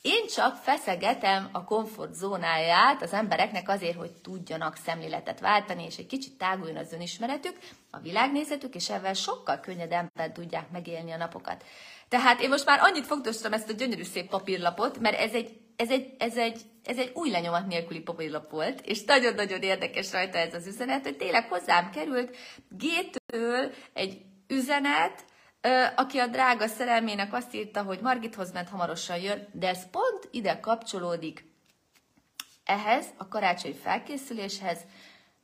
én 0.02 0.28
csak 0.28 0.56
feszegetem 0.56 1.50
a 1.52 1.64
komfortzónáját 1.64 3.02
az 3.02 3.14
embereknek 3.14 3.70
azért, 3.70 3.98
hogy 3.98 4.12
tudjanak 4.12 4.76
szemléletet 4.76 5.40
váltani, 5.40 5.86
és 5.86 5.98
egy 5.98 6.06
kicsit 6.06 6.38
táguljon 6.38 6.78
az 6.78 6.94
önismeretük, 6.94 7.58
a 7.92 8.00
világnézetük, 8.00 8.76
és 8.76 8.90
ezzel 8.90 9.14
sokkal 9.14 9.60
könnyedebben 9.60 10.34
tudják 10.34 10.72
megélni 10.72 11.12
a 11.12 11.18
napokat. 11.18 11.64
Tehát 12.10 12.42
én 12.42 12.50
most 12.50 12.66
már 12.66 12.80
annyit 12.82 13.06
fogdostam 13.06 13.54
ezt 13.54 13.70
a 13.70 13.74
gyönyörű 13.74 14.04
szép 14.04 14.30
papírlapot, 14.30 15.00
mert 15.00 15.20
ez 15.20 15.34
egy, 15.34 15.60
ez 15.78 15.90
egy, 15.90 16.16
ez 16.18 16.38
egy, 16.38 16.62
ez 16.84 16.98
egy 16.98 17.12
új 17.14 17.30
lenyomat 17.30 17.68
nélküli 17.68 18.00
papírlap 18.00 18.52
volt, 18.52 18.82
és 18.82 19.04
nagyon-nagyon 19.04 19.62
érdekes 19.62 20.12
rajta 20.12 20.38
ez 20.38 20.54
az 20.54 20.68
üzenet, 20.68 21.04
hogy 21.04 21.18
tényleg 21.18 21.50
hozzám 21.50 21.90
került 21.90 22.38
G-től 22.70 23.72
egy 23.94 24.22
üzenet, 24.48 25.26
aki 25.96 26.18
a 26.18 26.28
drága 26.28 26.68
szerelmének 26.68 27.34
azt 27.34 27.56
írta, 27.56 27.84
hogy 27.84 28.00
Margithoz 28.02 28.52
ment, 28.52 28.70
hamarosan 28.70 29.18
jön, 29.18 29.48
de 29.52 29.68
ez 29.68 29.90
pont 29.90 30.28
ide 30.32 30.60
kapcsolódik 30.60 31.46
ehhez, 32.66 33.06
a 33.18 33.28
karácsonyi 33.28 33.74
felkészüléshez, 33.74 34.80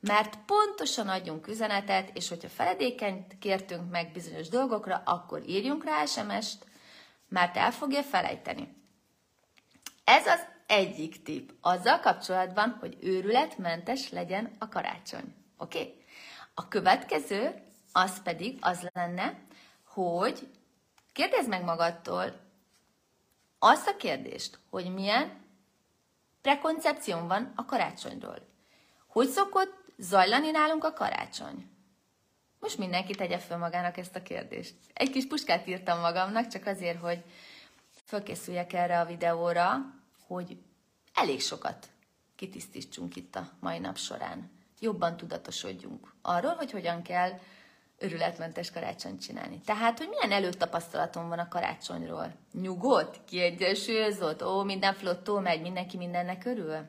mert 0.00 0.38
pontosan 0.46 1.08
adjunk 1.08 1.48
üzenetet, 1.48 2.10
és 2.16 2.28
hogyha 2.28 2.48
feledékenyt 2.48 3.38
kértünk 3.38 3.90
meg 3.90 4.12
bizonyos 4.12 4.48
dolgokra, 4.48 5.02
akkor 5.04 5.42
írjunk 5.46 5.84
rá 5.84 6.04
SMS-t, 6.04 6.66
mert 7.28 7.56
el 7.56 7.70
fogja 7.70 8.02
felejteni. 8.02 8.83
Ez 10.04 10.26
az 10.26 10.46
egyik 10.66 11.22
tip, 11.22 11.52
azzal 11.60 12.00
kapcsolatban, 12.00 12.76
hogy 12.80 12.96
őrületmentes 13.00 14.10
legyen 14.10 14.56
a 14.58 14.68
karácsony. 14.68 15.34
Oké? 15.58 15.78
Okay? 15.78 16.04
A 16.54 16.68
következő, 16.68 17.62
az 17.92 18.22
pedig 18.22 18.58
az 18.60 18.88
lenne, 18.92 19.38
hogy 19.86 20.48
kérdezd 21.12 21.48
meg 21.48 21.64
magadtól 21.64 22.40
azt 23.58 23.88
a 23.88 23.96
kérdést, 23.96 24.58
hogy 24.70 24.94
milyen 24.94 25.42
prekoncepción 26.42 27.26
van 27.26 27.52
a 27.56 27.64
karácsonyról. 27.64 28.38
Hogy 29.06 29.28
szokott 29.28 29.74
zajlani 29.96 30.50
nálunk 30.50 30.84
a 30.84 30.92
karácsony? 30.92 31.70
Most 32.60 32.78
mindenki 32.78 33.14
tegye 33.14 33.38
fel 33.38 33.58
magának 33.58 33.96
ezt 33.96 34.16
a 34.16 34.22
kérdést. 34.22 34.74
Egy 34.92 35.10
kis 35.10 35.26
puskát 35.26 35.66
írtam 35.66 36.00
magamnak, 36.00 36.46
csak 36.46 36.66
azért, 36.66 37.00
hogy 37.00 37.24
fölkészüljek 38.04 38.72
erre 38.72 39.00
a 39.00 39.04
videóra, 39.04 39.76
hogy 40.26 40.58
elég 41.14 41.40
sokat 41.40 41.88
kitisztítsunk 42.36 43.16
itt 43.16 43.36
a 43.36 43.50
mai 43.60 43.78
nap 43.78 43.96
során. 43.96 44.50
Jobban 44.80 45.16
tudatosodjunk 45.16 46.14
arról, 46.22 46.54
hogy 46.54 46.70
hogyan 46.70 47.02
kell 47.02 47.38
örületmentes 47.98 48.70
karácsonyt 48.70 49.20
csinálni. 49.20 49.60
Tehát, 49.60 49.98
hogy 49.98 50.08
milyen 50.08 50.32
előtapasztalatom 50.32 51.28
van 51.28 51.38
a 51.38 51.48
karácsonyról? 51.48 52.34
Nyugodt, 52.52 53.24
kiegyensúlyozott, 53.24 54.42
ó, 54.42 54.62
minden 54.62 54.94
flottó 54.94 55.38
megy, 55.38 55.60
mindenki 55.60 55.96
mindennek 55.96 56.44
örül? 56.44 56.86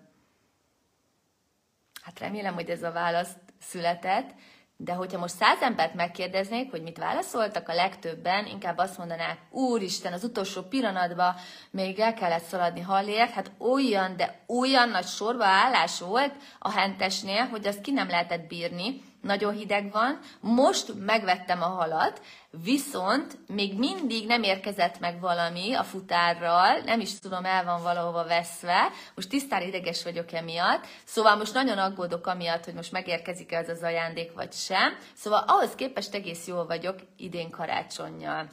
Hát 2.01 2.19
remélem, 2.19 2.53
hogy 2.53 2.69
ez 2.69 2.83
a 2.83 2.91
válasz 2.91 3.35
született, 3.59 4.33
de 4.77 4.93
hogyha 4.93 5.19
most 5.19 5.35
száz 5.35 5.61
embert 5.61 5.93
megkérdeznék, 5.93 6.71
hogy 6.71 6.81
mit 6.81 6.97
válaszoltak, 6.97 7.69
a 7.69 7.73
legtöbben 7.73 8.45
inkább 8.45 8.77
azt 8.77 8.97
mondanák, 8.97 9.37
úristen, 9.51 10.13
az 10.13 10.23
utolsó 10.23 10.61
pillanatban 10.61 11.35
még 11.71 11.99
el 11.99 12.13
kellett 12.13 12.43
szaladni 12.43 12.81
hallért, 12.81 13.31
hát 13.31 13.51
olyan, 13.57 14.17
de 14.17 14.39
olyan 14.47 14.89
nagy 14.89 15.07
sorba 15.07 15.45
állás 15.45 15.99
volt 15.99 16.33
a 16.59 16.71
hentesnél, 16.71 17.45
hogy 17.45 17.67
azt 17.67 17.81
ki 17.81 17.91
nem 17.91 18.07
lehetett 18.07 18.47
bírni, 18.47 19.01
nagyon 19.25 19.53
hideg 19.53 19.91
van, 19.91 20.19
most 20.39 20.93
megvettem 21.05 21.61
a 21.61 21.65
halat, 21.65 22.21
viszont 22.63 23.37
még 23.47 23.77
mindig 23.77 24.27
nem 24.27 24.43
érkezett 24.43 24.99
meg 24.99 25.19
valami 25.19 25.73
a 25.73 25.83
futárral, 25.83 26.77
nem 26.85 26.99
is 26.99 27.19
tudom, 27.19 27.45
el 27.45 27.65
van 27.65 27.81
valahova 27.81 28.23
veszve, 28.23 28.91
most 29.15 29.29
tisztán 29.29 29.61
ideges 29.61 30.03
vagyok 30.03 30.31
emiatt, 30.31 30.87
szóval 31.05 31.35
most 31.35 31.53
nagyon 31.53 31.77
aggódok 31.77 32.27
amiatt, 32.27 32.65
hogy 32.65 32.73
most 32.73 32.91
megérkezik-e 32.91 33.57
az 33.57 33.67
az 33.67 33.81
ajándék, 33.81 34.33
vagy 34.33 34.53
sem, 34.53 34.97
szóval 35.13 35.43
ahhoz 35.47 35.75
képest 35.75 36.13
egész 36.13 36.47
jól 36.47 36.65
vagyok 36.65 36.99
idén 37.17 37.49
karácsonyjal. 37.49 38.49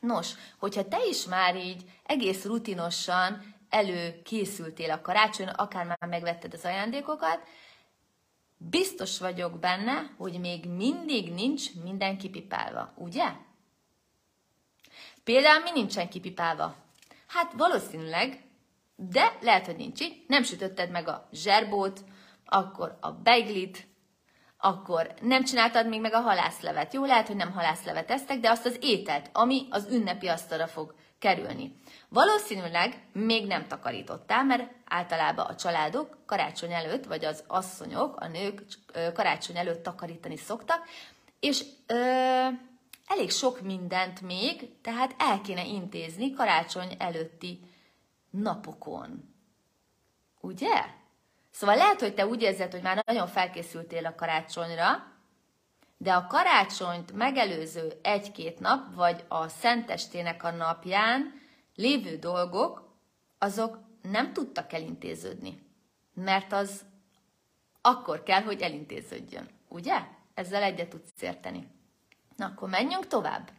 Nos, 0.00 0.30
hogyha 0.58 0.88
te 0.88 0.98
is 1.08 1.24
már 1.24 1.56
így 1.56 1.82
egész 2.06 2.44
rutinosan 2.44 3.54
előkészültél 3.70 4.90
a 4.90 5.00
karácsony, 5.00 5.48
akár 5.48 5.84
már 5.86 6.08
megvetted 6.08 6.54
az 6.54 6.64
ajándékokat, 6.64 7.40
Biztos 8.56 9.18
vagyok 9.18 9.58
benne, 9.58 10.10
hogy 10.16 10.40
még 10.40 10.66
mindig 10.66 11.32
nincs 11.32 11.74
minden 11.82 12.18
kipipálva, 12.18 12.92
ugye? 12.96 13.32
Például 15.24 15.62
mi 15.62 15.70
nincsen 15.70 16.08
kipipálva? 16.08 16.74
Hát 17.26 17.52
valószínűleg, 17.52 18.44
de 18.96 19.36
lehet, 19.40 19.66
hogy 19.66 19.76
nincs 19.76 20.00
így, 20.00 20.24
nem 20.26 20.42
sütötted 20.42 20.90
meg 20.90 21.08
a 21.08 21.28
zserbót, 21.32 22.04
akkor 22.44 22.98
a 23.00 23.10
beiglit, 23.12 23.86
akkor 24.58 25.14
nem 25.20 25.44
csináltad 25.44 25.88
még 25.88 26.00
meg 26.00 26.12
a 26.12 26.20
halászlevet. 26.20 26.94
Jó, 26.94 27.04
lehet, 27.04 27.26
hogy 27.26 27.36
nem 27.36 27.52
halászlevet 27.52 28.10
esztek, 28.10 28.40
de 28.40 28.50
azt 28.50 28.66
az 28.66 28.76
ételt, 28.80 29.30
ami 29.32 29.66
az 29.70 29.86
ünnepi 29.90 30.26
asztalra 30.26 30.66
fog 30.66 30.94
kerülni. 31.26 31.76
Valószínűleg 32.08 33.06
még 33.12 33.46
nem 33.46 33.66
takarítottál, 33.66 34.44
mert 34.44 34.70
általában 34.84 35.46
a 35.46 35.54
családok 35.54 36.18
karácsony 36.26 36.72
előtt, 36.72 37.04
vagy 37.04 37.24
az 37.24 37.44
asszonyok, 37.46 38.16
a 38.16 38.28
nők 38.28 38.62
karácsony 39.14 39.56
előtt 39.56 39.82
takarítani 39.82 40.36
szoktak, 40.36 40.88
és 41.40 41.64
ö, 41.86 41.94
elég 43.06 43.30
sok 43.30 43.60
mindent 43.60 44.20
még, 44.20 44.80
tehát 44.82 45.14
el 45.18 45.40
kéne 45.40 45.64
intézni 45.64 46.32
karácsony 46.32 46.94
előtti 46.98 47.60
napokon. 48.30 49.34
Ugye? 50.40 50.84
Szóval 51.50 51.76
lehet, 51.76 52.00
hogy 52.00 52.14
te 52.14 52.26
úgy 52.26 52.42
érzed, 52.42 52.72
hogy 52.72 52.82
már 52.82 53.02
nagyon 53.06 53.26
felkészültél 53.26 54.06
a 54.06 54.14
karácsonyra, 54.14 55.15
de 55.96 56.14
a 56.14 56.26
karácsonyt 56.26 57.12
megelőző 57.12 57.92
egy-két 58.02 58.60
nap, 58.60 58.94
vagy 58.94 59.24
a 59.28 59.48
szentestének 59.48 60.44
a 60.44 60.50
napján 60.50 61.40
lévő 61.74 62.16
dolgok, 62.16 62.94
azok 63.38 63.78
nem 64.02 64.32
tudtak 64.32 64.72
elintéződni. 64.72 65.62
Mert 66.14 66.52
az 66.52 66.84
akkor 67.80 68.22
kell, 68.22 68.42
hogy 68.42 68.60
elintéződjön. 68.60 69.48
Ugye? 69.68 70.00
Ezzel 70.34 70.62
egyet 70.62 70.88
tudsz 70.88 71.22
érteni. 71.22 71.68
Na, 72.36 72.46
akkor 72.46 72.68
menjünk 72.68 73.06
tovább. 73.06 73.50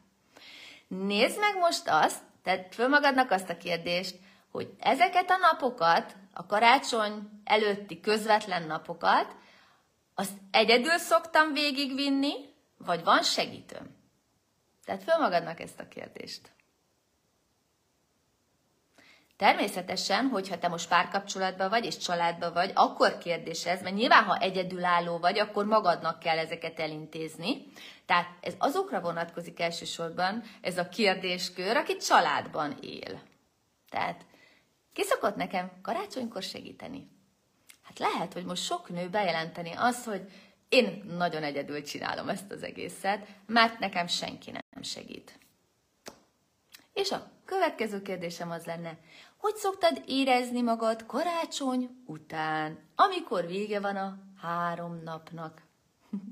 Nézd 0.87 1.39
meg 1.39 1.57
most 1.59 1.83
azt, 1.85 2.21
tedd 2.43 2.71
föl 2.71 2.87
magadnak 2.87 3.31
azt 3.31 3.49
a 3.49 3.57
kérdést, 3.57 4.19
hogy 4.51 4.73
ezeket 4.79 5.29
a 5.29 5.37
napokat, 5.37 6.15
a 6.33 6.45
karácsony 6.45 7.29
előtti 7.43 7.99
közvetlen 7.99 8.63
napokat, 8.63 9.35
azt 10.19 10.37
egyedül 10.51 10.97
szoktam 10.97 11.53
végigvinni, 11.53 12.33
vagy 12.77 13.03
van 13.03 13.23
segítőm? 13.23 13.95
Tehát 14.85 15.03
föl 15.03 15.17
magadnak 15.17 15.59
ezt 15.59 15.79
a 15.79 15.87
kérdést. 15.87 16.51
Természetesen, 19.37 20.27
hogyha 20.27 20.57
te 20.57 20.67
most 20.67 20.87
párkapcsolatban 20.87 21.69
vagy 21.69 21.85
és 21.85 21.97
családban 21.97 22.53
vagy, 22.53 22.71
akkor 22.73 23.17
kérdés 23.17 23.65
ez, 23.65 23.81
mert 23.81 23.95
nyilván, 23.95 24.23
ha 24.23 24.37
egyedülálló 24.37 25.17
vagy, 25.17 25.39
akkor 25.39 25.65
magadnak 25.65 26.19
kell 26.19 26.37
ezeket 26.37 26.79
elintézni. 26.79 27.65
Tehát 28.05 28.27
ez 28.41 28.53
azokra 28.57 29.01
vonatkozik 29.01 29.59
elsősorban, 29.59 30.43
ez 30.61 30.77
a 30.77 30.89
kérdéskör, 30.89 31.75
aki 31.77 31.95
családban 31.95 32.77
él. 32.81 33.21
Tehát 33.89 34.25
ki 34.93 35.03
szokott 35.03 35.35
nekem 35.35 35.71
karácsonykor 35.81 36.41
segíteni? 36.41 37.16
Hát 37.87 37.99
lehet, 37.99 38.33
hogy 38.33 38.45
most 38.45 38.63
sok 38.63 38.89
nő 38.89 39.09
bejelenteni 39.09 39.71
azt, 39.75 40.05
hogy 40.05 40.31
én 40.69 41.03
nagyon 41.17 41.43
egyedül 41.43 41.83
csinálom 41.83 42.29
ezt 42.29 42.51
az 42.51 42.63
egészet, 42.63 43.27
mert 43.45 43.79
nekem 43.79 44.07
senki 44.07 44.51
nem 44.51 44.81
segít. 44.81 45.39
És 46.93 47.11
a 47.11 47.31
következő 47.45 48.01
kérdésem 48.01 48.51
az 48.51 48.65
lenne, 48.65 48.97
hogy 49.37 49.55
szoktad 49.55 50.03
érezni 50.05 50.61
magad 50.61 51.05
karácsony 51.05 52.03
után, 52.05 52.79
amikor 52.95 53.45
vége 53.45 53.79
van 53.79 53.95
a 53.95 54.17
három 54.41 55.01
napnak? 55.03 55.61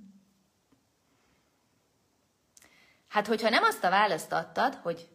hát, 3.14 3.28
hogyha 3.28 3.50
nem 3.50 3.64
azt 3.64 3.84
a 3.84 3.90
választ 3.90 4.32
adtad, 4.32 4.76
hogy 4.76 5.10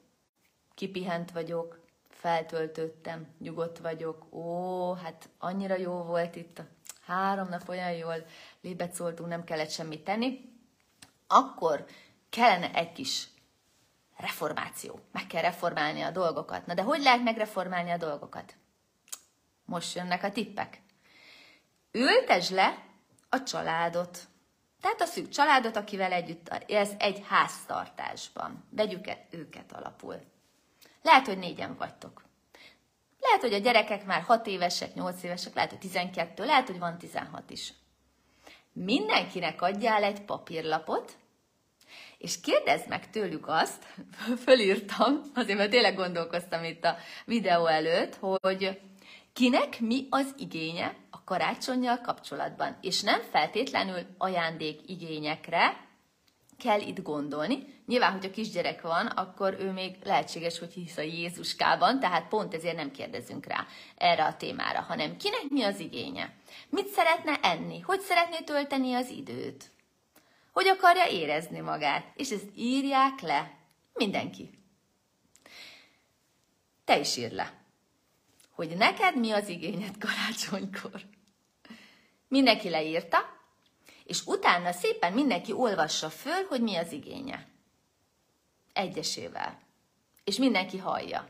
kipihent 0.74 1.30
vagyok, 1.30 1.79
feltöltöttem, 2.20 3.26
nyugodt 3.38 3.78
vagyok, 3.78 4.34
ó, 4.34 4.92
hát 4.92 5.28
annyira 5.38 5.76
jó 5.76 6.02
volt 6.02 6.36
itt 6.36 6.62
három 7.06 7.48
nap 7.48 7.68
olyan 7.68 7.92
jól 7.92 8.24
lébecoltunk, 8.60 9.28
nem 9.28 9.44
kellett 9.44 9.70
semmit 9.70 10.04
tenni, 10.04 10.40
akkor 11.26 11.86
kellene 12.30 12.74
egy 12.74 12.92
kis 12.92 13.28
reformáció. 14.16 15.00
Meg 15.12 15.26
kell 15.26 15.42
reformálni 15.42 16.00
a 16.00 16.10
dolgokat. 16.10 16.66
Na 16.66 16.74
de 16.74 16.82
hogy 16.82 17.02
lehet 17.02 17.22
megreformálni 17.22 17.90
a 17.90 17.96
dolgokat? 17.96 18.54
Most 19.64 19.94
jönnek 19.94 20.22
a 20.22 20.32
tippek. 20.32 20.80
Ültes 21.92 22.50
le 22.50 22.84
a 23.28 23.42
családot. 23.42 24.18
Tehát 24.80 25.00
a 25.00 25.04
szűk 25.04 25.28
családot, 25.28 25.76
akivel 25.76 26.12
együtt 26.12 26.64
élsz 26.66 26.94
egy 26.98 27.24
háztartásban. 27.28 28.64
Vegyük 28.70 29.04
őket 29.30 29.72
alapul. 29.72 30.20
Lehet, 31.02 31.26
hogy 31.26 31.38
négyen 31.38 31.76
vagytok. 31.76 32.22
Lehet, 33.20 33.40
hogy 33.40 33.52
a 33.52 33.58
gyerekek 33.58 34.04
már 34.04 34.22
6 34.22 34.46
évesek, 34.46 34.94
8 34.94 35.22
évesek, 35.22 35.54
lehet, 35.54 35.70
hogy 35.70 35.78
12, 35.78 36.44
lehet, 36.44 36.66
hogy 36.66 36.78
van 36.78 36.98
16 36.98 37.50
is. 37.50 37.72
Mindenkinek 38.72 39.62
adjál 39.62 40.02
egy 40.02 40.20
papírlapot, 40.20 41.16
és 42.18 42.40
kérdezd 42.40 42.88
meg 42.88 43.10
tőlük 43.10 43.48
azt, 43.48 43.86
fölírtam, 44.44 45.22
azért 45.34 45.58
mert 45.58 45.70
tényleg 45.70 45.94
gondolkoztam 45.94 46.64
itt 46.64 46.84
a 46.84 46.96
videó 47.24 47.66
előtt, 47.66 48.16
hogy 48.16 48.80
kinek 49.32 49.80
mi 49.80 50.06
az 50.10 50.34
igénye 50.38 50.96
a 51.10 51.24
karácsonyjal 51.24 52.00
kapcsolatban, 52.00 52.78
és 52.80 53.00
nem 53.00 53.20
feltétlenül 53.20 54.06
ajándék 54.18 54.80
igényekre 54.86 55.88
kell 56.62 56.80
itt 56.80 57.02
gondolni. 57.02 57.64
Nyilván, 57.86 58.12
hogy 58.12 58.24
a 58.24 58.30
kisgyerek 58.30 58.82
van, 58.82 59.06
akkor 59.06 59.56
ő 59.60 59.70
még 59.70 59.96
lehetséges, 60.04 60.58
hogy 60.58 60.72
hisz 60.72 60.96
a 60.96 61.02
Jézuskában, 61.02 62.00
tehát 62.00 62.28
pont 62.28 62.54
ezért 62.54 62.76
nem 62.76 62.90
kérdezünk 62.90 63.46
rá 63.46 63.66
erre 63.96 64.24
a 64.24 64.36
témára, 64.36 64.80
hanem 64.80 65.16
kinek 65.16 65.44
mi 65.48 65.62
az 65.62 65.78
igénye? 65.78 66.34
Mit 66.68 66.88
szeretne 66.88 67.40
enni? 67.42 67.80
Hogy 67.80 68.00
szeretné 68.00 68.38
tölteni 68.44 68.94
az 68.94 69.08
időt? 69.08 69.70
hogy 70.52 70.68
akarja 70.68 71.08
érezni 71.08 71.60
magát, 71.60 72.12
és 72.14 72.30
ezt 72.30 72.48
írják 72.54 73.20
le. 73.20 73.58
Mindenki. 73.94 74.50
Te 76.84 76.98
is 76.98 77.16
írd 77.16 77.32
le, 77.32 77.52
hogy 78.50 78.76
neked 78.76 79.16
mi 79.16 79.30
az 79.30 79.48
igényed 79.48 79.98
karácsonykor. 79.98 81.02
Mindenki 82.28 82.68
leírta, 82.68 83.18
és 84.10 84.26
utána 84.26 84.72
szépen 84.72 85.12
mindenki 85.12 85.52
olvassa 85.52 86.10
föl, 86.10 86.46
hogy 86.48 86.60
mi 86.60 86.76
az 86.76 86.92
igénye. 86.92 87.46
Egyesével. 88.72 89.58
És 90.24 90.36
mindenki 90.36 90.78
hallja. 90.78 91.28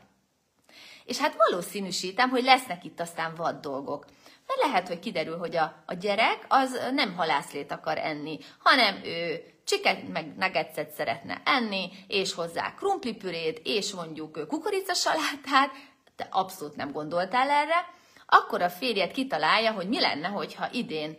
És 1.05 1.17
hát 1.17 1.35
valószínűsítem, 1.35 2.29
hogy 2.29 2.43
lesznek 2.43 2.83
itt 2.83 2.99
aztán 2.99 3.35
vad 3.35 3.59
dolgok 3.59 4.05
mert 4.47 4.71
lehet, 4.71 4.87
hogy 4.87 4.99
kiderül, 4.99 5.37
hogy 5.37 5.55
a, 5.55 5.83
a 5.85 5.93
gyerek 5.93 6.45
az 6.47 6.79
nem 6.93 7.15
halászlét 7.15 7.71
akar 7.71 7.97
enni, 7.97 8.39
hanem 8.59 9.01
ő 9.03 9.43
csiket 9.65 10.07
meg 10.07 10.35
nuggetset 10.37 10.91
szeretne 10.91 11.41
enni, 11.45 11.89
és 12.07 12.33
hozzá 12.33 12.73
krumplipürét, 12.73 13.61
és 13.63 13.91
mondjuk 13.91 14.47
kukoricasalátát, 14.47 15.71
te 16.15 16.27
abszolút 16.31 16.75
nem 16.75 16.91
gondoltál 16.91 17.49
erre, 17.49 17.89
akkor 18.25 18.61
a 18.61 18.69
férjed 18.69 19.11
kitalálja, 19.11 19.71
hogy 19.71 19.87
mi 19.87 19.99
lenne, 19.99 20.27
hogyha 20.27 20.71
idén 20.71 21.17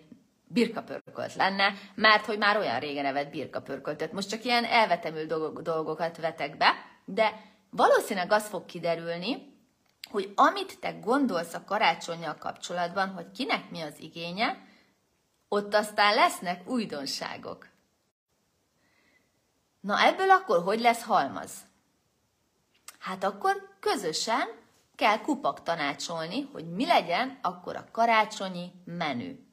birkapörkölt 0.52 1.34
lenne, 1.34 1.72
mert 1.94 2.24
hogy 2.24 2.38
már 2.38 2.56
olyan 2.56 2.80
régen 2.80 3.06
evett 3.06 3.30
birkapörköltöt. 3.30 4.12
Most 4.12 4.28
csak 4.28 4.44
ilyen 4.44 4.64
elvetemű 4.64 5.26
dolgokat 5.62 6.16
vetek 6.16 6.56
be, 6.56 6.74
de 7.04 7.40
valószínűleg 7.70 8.32
az 8.32 8.48
fog 8.48 8.66
kiderülni, 8.66 9.50
hogy 10.10 10.32
amit 10.34 10.80
te 10.80 10.92
gondolsz 10.92 11.54
a 11.54 11.64
karácsonyjal 11.64 12.36
kapcsolatban, 12.38 13.08
hogy 13.08 13.30
kinek 13.30 13.70
mi 13.70 13.80
az 13.80 13.94
igénye, 13.98 14.66
ott 15.48 15.74
aztán 15.74 16.14
lesznek 16.14 16.68
újdonságok. 16.68 17.68
Na 19.80 20.00
ebből 20.06 20.30
akkor 20.30 20.62
hogy 20.62 20.80
lesz 20.80 21.02
halmaz? 21.02 21.52
Hát 22.98 23.24
akkor 23.24 23.76
közösen 23.80 24.48
kell 24.94 25.20
kupak 25.20 25.62
tanácsolni, 25.62 26.48
hogy 26.52 26.70
mi 26.70 26.86
legyen 26.86 27.38
akkor 27.42 27.76
a 27.76 27.88
karácsonyi 27.92 28.72
menü 28.84 29.50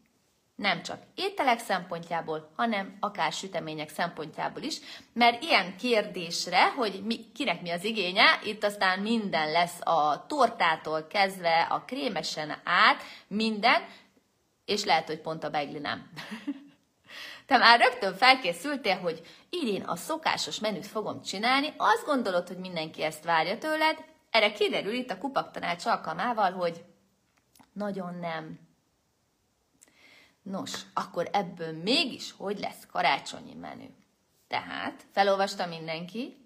nem 0.60 0.84
csak 0.84 1.02
ételek 1.15 1.60
szempontjából, 1.60 2.52
hanem 2.56 2.98
akár 3.00 3.32
sütemények 3.32 3.89
szempontjából 3.89 4.62
is, 4.62 4.78
mert 5.13 5.43
ilyen 5.43 5.78
kérdésre, 5.78 6.69
hogy 6.69 7.02
mi, 7.06 7.32
kinek 7.34 7.62
mi 7.62 7.69
az 7.69 7.84
igénye, 7.84 8.39
itt 8.43 8.63
aztán 8.63 9.00
minden 9.00 9.52
lesz 9.52 9.80
a 9.82 10.26
tortától 10.28 11.08
kezdve 11.08 11.67
a 11.69 11.84
krémesen 11.86 12.62
át, 12.63 13.02
minden, 13.28 13.86
és 14.65 14.84
lehet, 14.84 15.08
hogy 15.08 15.19
pont 15.19 15.43
a 15.43 15.50
begli 15.50 15.80
nem. 15.80 16.12
Te 17.48 17.58
már 17.58 17.80
rögtön 17.80 18.15
felkészültél, 18.15 18.98
hogy 18.98 19.22
idén 19.50 19.82
a 19.82 19.95
szokásos 19.95 20.60
menüt 20.60 20.88
fogom 20.88 21.22
csinálni, 21.22 21.74
azt 21.78 22.06
gondolod, 22.06 22.48
hogy 22.48 22.58
mindenki 22.58 23.04
ezt 23.04 23.24
várja 23.24 23.58
tőled, 23.58 23.98
erre 24.30 24.52
kiderül 24.52 24.93
itt 24.93 25.12
a 25.12 25.17
kupaktanács 25.17 25.86
alkalmával, 25.86 26.52
hogy 26.52 26.84
nagyon 27.74 28.15
nem, 28.19 28.68
Nos, 30.41 30.82
akkor 30.93 31.30
ebből 31.32 31.71
mégis 31.71 32.32
hogy 32.38 32.60
lesz 32.60 32.86
karácsonyi 32.91 33.54
menü? 33.54 33.88
Tehát 34.47 35.06
felolvasta 35.12 35.65
mindenki, 35.65 36.38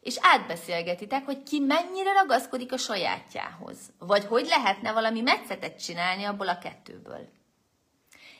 és 0.00 0.18
átbeszélgetitek, 0.20 1.24
hogy 1.24 1.42
ki 1.42 1.58
mennyire 1.58 2.12
ragaszkodik 2.12 2.72
a 2.72 2.76
sajátjához, 2.76 3.78
vagy 3.98 4.24
hogy 4.24 4.46
lehetne 4.46 4.92
valami 4.92 5.20
metszetet 5.20 5.82
csinálni 5.84 6.24
abból 6.24 6.48
a 6.48 6.58
kettőből. 6.58 7.28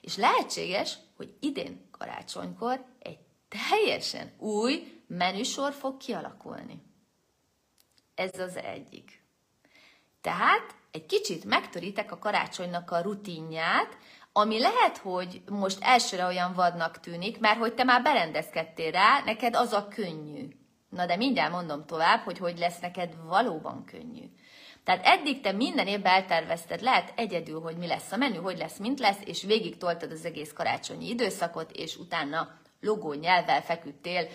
És 0.01 0.17
lehetséges, 0.17 0.99
hogy 1.17 1.37
idén 1.41 1.89
karácsonykor 1.91 2.85
egy 2.99 3.19
teljesen 3.49 4.33
új 4.39 5.03
menüsor 5.07 5.73
fog 5.73 5.97
kialakulni. 5.97 6.83
Ez 8.15 8.39
az 8.39 8.57
egyik. 8.57 9.23
Tehát 10.21 10.75
egy 10.91 11.07
kicsit 11.07 11.45
megtöritek 11.45 12.13
a 12.13 12.19
karácsonynak 12.19 12.91
a 12.91 13.01
rutinját, 13.01 13.97
ami 14.39 14.59
lehet, 14.59 14.97
hogy 14.97 15.43
most 15.49 15.79
elsőre 15.81 16.25
olyan 16.25 16.53
vadnak 16.53 17.01
tűnik, 17.01 17.39
mert 17.41 17.59
hogy 17.59 17.75
te 17.75 17.85
már 17.85 18.03
berendezkedtél 18.03 18.91
rá, 18.91 19.23
neked 19.25 19.55
az 19.57 19.73
a 19.73 19.89
könnyű. 19.89 20.49
Na 20.89 21.07
de 21.07 21.17
mindjárt 21.17 21.53
mondom 21.53 21.87
tovább, 21.87 22.21
hogy 22.21 22.39
hogy 22.39 22.59
lesz 22.59 22.79
neked 22.81 23.15
valóban 23.25 23.85
könnyű. 23.85 24.25
Tehát 24.85 25.07
eddig 25.07 25.41
te 25.41 25.53
minden 25.53 25.87
évben 25.87 26.13
eltervezted, 26.13 26.81
lehet 26.81 27.13
egyedül, 27.17 27.61
hogy 27.61 27.77
mi 27.77 27.87
lesz 27.87 28.13
a 28.13 28.17
menü, 28.17 28.37
hogy 28.37 28.59
lesz, 28.59 28.79
mint 28.79 28.99
lesz, 28.99 29.21
és 29.25 29.43
végig 29.43 29.77
toltad 29.77 30.11
az 30.11 30.25
egész 30.25 30.53
karácsonyi 30.53 31.09
időszakot, 31.09 31.71
és 31.71 31.97
utána 31.97 32.49
logó 32.81 33.13
nyelvvel 33.13 33.63
feküdtél 33.63 34.29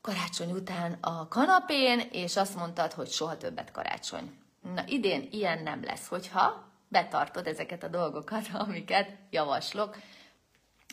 karácsony 0.00 0.50
után 0.50 0.98
a 1.00 1.28
kanapén, 1.28 2.00
és 2.12 2.36
azt 2.36 2.56
mondtad, 2.56 2.92
hogy 2.92 3.08
soha 3.08 3.36
többet 3.36 3.70
karácsony. 3.70 4.38
Na 4.74 4.82
idén 4.86 5.28
ilyen 5.30 5.62
nem 5.62 5.84
lesz, 5.84 6.06
hogyha 6.06 6.69
betartod 6.90 7.46
ezeket 7.46 7.82
a 7.82 7.88
dolgokat, 7.88 8.46
amiket 8.66 9.16
javaslok, 9.30 9.96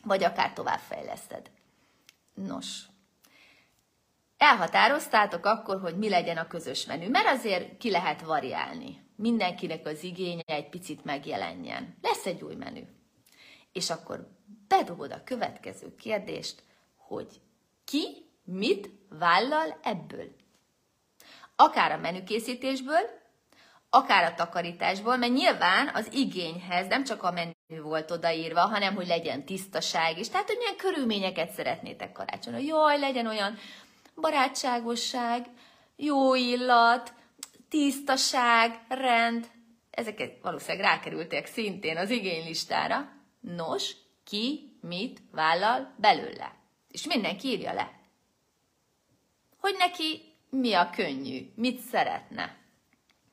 vagy 0.04 0.24
akár 0.24 0.54
továbbfejleszted. 0.54 1.52
Nos, 2.34 2.82
elhatároztátok 4.38 5.46
akkor, 5.46 5.80
hogy 5.80 5.98
mi 5.98 6.10
legyen 6.10 6.38
a 6.38 6.48
közös 6.48 6.86
menü, 6.86 7.10
mert 7.10 7.28
azért 7.28 7.78
ki 7.78 7.90
lehet 7.90 8.22
variálni. 8.22 9.06
Mindenkinek 9.16 9.86
az 9.86 10.04
igénye 10.04 10.44
egy 10.46 10.70
picit 10.70 11.04
megjelenjen. 11.04 11.98
Lesz 12.02 12.26
egy 12.26 12.42
új 12.42 12.56
menü. 12.56 12.82
És 13.72 13.90
akkor 13.90 14.28
bedobod 14.68 15.12
a 15.12 15.24
következő 15.24 15.96
kérdést, 15.96 16.64
hogy 16.96 17.42
ki 17.86 18.26
mit 18.44 18.90
vállal 19.10 19.80
ebből. 19.84 20.36
Akár 21.56 21.92
a 21.92 21.98
menükészítésből, 21.98 23.02
akár 23.90 24.24
a 24.24 24.34
takarításból, 24.34 25.18
mert 25.18 25.34
nyilván 25.34 25.90
az 25.94 26.14
igényhez 26.14 26.88
nem 26.88 27.04
csak 27.04 27.24
a 27.24 27.32
menü 27.32 27.82
volt 27.82 28.12
odaírva, 28.12 28.60
hanem 28.60 28.96
hogy 28.96 29.08
legyen 29.08 29.46
tisztaság 29.46 30.18
is. 30.18 30.30
Tehát, 30.30 30.48
hogy 30.48 30.58
milyen 30.58 30.76
körülményeket 30.76 31.52
szeretnétek 31.52 32.12
karácsonyra. 32.12 32.60
Jaj, 32.60 33.00
legyen 33.00 33.28
olyan 33.28 33.58
barátságosság, 34.16 35.46
jó 35.96 36.36
illat, 36.36 37.14
tisztaság, 37.70 38.80
rend. 38.88 39.48
Ezeket 39.90 40.42
valószínűleg 40.42 40.86
rákerültek 40.86 41.46
szintén 41.46 41.98
az 41.98 42.10
igénylistára. 42.10 43.10
Nos, 43.40 43.92
ki 44.24 44.78
mit 44.82 45.22
vállal 45.32 45.94
belőle. 45.98 46.56
És 46.92 47.06
mindenki 47.06 47.48
írja 47.48 47.74
le. 47.74 47.92
Hogy 49.60 49.76
neki 49.78 50.22
mi 50.50 50.74
a 50.74 50.90
könnyű, 50.90 51.52
mit 51.56 51.80
szeretne. 51.80 52.58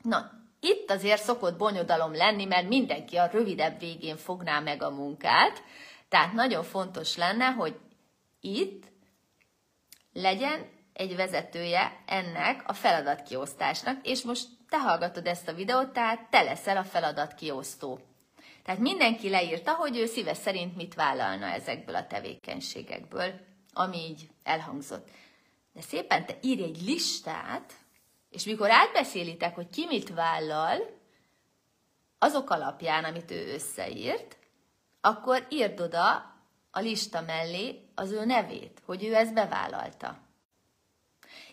Na, 0.01 0.31
itt 0.65 0.91
azért 0.91 1.23
szokott 1.23 1.57
bonyodalom 1.57 2.15
lenni, 2.15 2.45
mert 2.45 2.67
mindenki 2.67 3.15
a 3.15 3.29
rövidebb 3.31 3.79
végén 3.79 4.17
fogná 4.17 4.59
meg 4.59 4.83
a 4.83 4.89
munkát, 4.89 5.63
tehát 6.09 6.33
nagyon 6.33 6.63
fontos 6.63 7.15
lenne, 7.15 7.45
hogy 7.45 7.79
itt 8.41 8.83
legyen 10.13 10.69
egy 10.93 11.15
vezetője 11.15 12.03
ennek 12.05 12.63
a 12.67 12.73
feladatkiosztásnak, 12.73 14.07
és 14.07 14.21
most 14.21 14.47
te 14.69 14.77
hallgatod 14.77 15.27
ezt 15.27 15.47
a 15.47 15.53
videót, 15.53 15.93
tehát 15.93 16.29
te 16.29 16.41
leszel 16.41 16.77
a 16.77 16.83
feladatkiosztó. 16.83 17.99
Tehát 18.63 18.79
mindenki 18.79 19.29
leírta, 19.29 19.73
hogy 19.73 19.97
ő 19.97 20.05
szíve 20.05 20.33
szerint 20.33 20.75
mit 20.75 20.93
vállalna 20.93 21.45
ezekből 21.45 21.95
a 21.95 22.07
tevékenységekből, 22.07 23.33
ami 23.73 23.97
így 23.97 24.29
elhangzott. 24.43 25.07
De 25.73 25.81
szépen 25.81 26.25
te 26.25 26.37
írj 26.41 26.63
egy 26.63 26.81
listát, 26.85 27.73
és 28.35 28.43
mikor 28.43 28.71
átbeszélitek, 28.71 29.55
hogy 29.55 29.69
ki 29.69 29.85
mit 29.85 30.09
vállal, 30.09 30.77
azok 32.19 32.49
alapján, 32.49 33.03
amit 33.03 33.31
ő 33.31 33.53
összeírt, 33.53 34.37
akkor 35.01 35.45
írd 35.49 35.79
oda 35.79 36.33
a 36.71 36.79
lista 36.79 37.21
mellé 37.21 37.89
az 37.95 38.11
ő 38.11 38.25
nevét, 38.25 38.81
hogy 38.85 39.03
ő 39.03 39.15
ezt 39.15 39.33
bevállalta. 39.33 40.17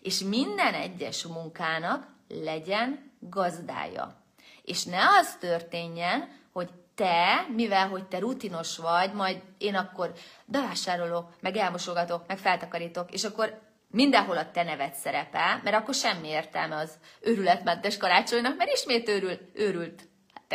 És 0.01 0.19
minden 0.19 0.75
egyes 0.75 1.25
munkának 1.25 2.07
legyen 2.29 3.13
gazdája. 3.19 4.23
És 4.63 4.85
ne 4.85 5.09
az 5.09 5.37
történjen, 5.37 6.41
hogy 6.53 6.71
te, 6.95 7.47
mivel 7.49 7.89
hogy 7.89 8.07
te 8.07 8.19
rutinos 8.19 8.77
vagy, 8.77 9.13
majd 9.13 9.43
én 9.59 9.75
akkor 9.75 10.13
bevásárolok, 10.45 11.31
meg 11.41 11.57
elmosogatok, 11.57 12.27
meg 12.27 12.39
feltakarítok, 12.39 13.13
és 13.13 13.25
akkor 13.25 13.61
mindenhol 13.93 14.37
a 14.37 14.51
te 14.51 14.63
neved 14.63 14.95
szerepel, 14.95 15.61
mert 15.65 15.77
akkor 15.77 15.95
semmi 15.95 16.29
értelme 16.29 16.77
az 16.77 16.99
őrületmentes 17.21 17.97
karácsonynak, 17.97 18.57
mert 18.57 18.73
ismét 18.73 19.09
őrül, 19.09 19.39
őrült 19.55 20.11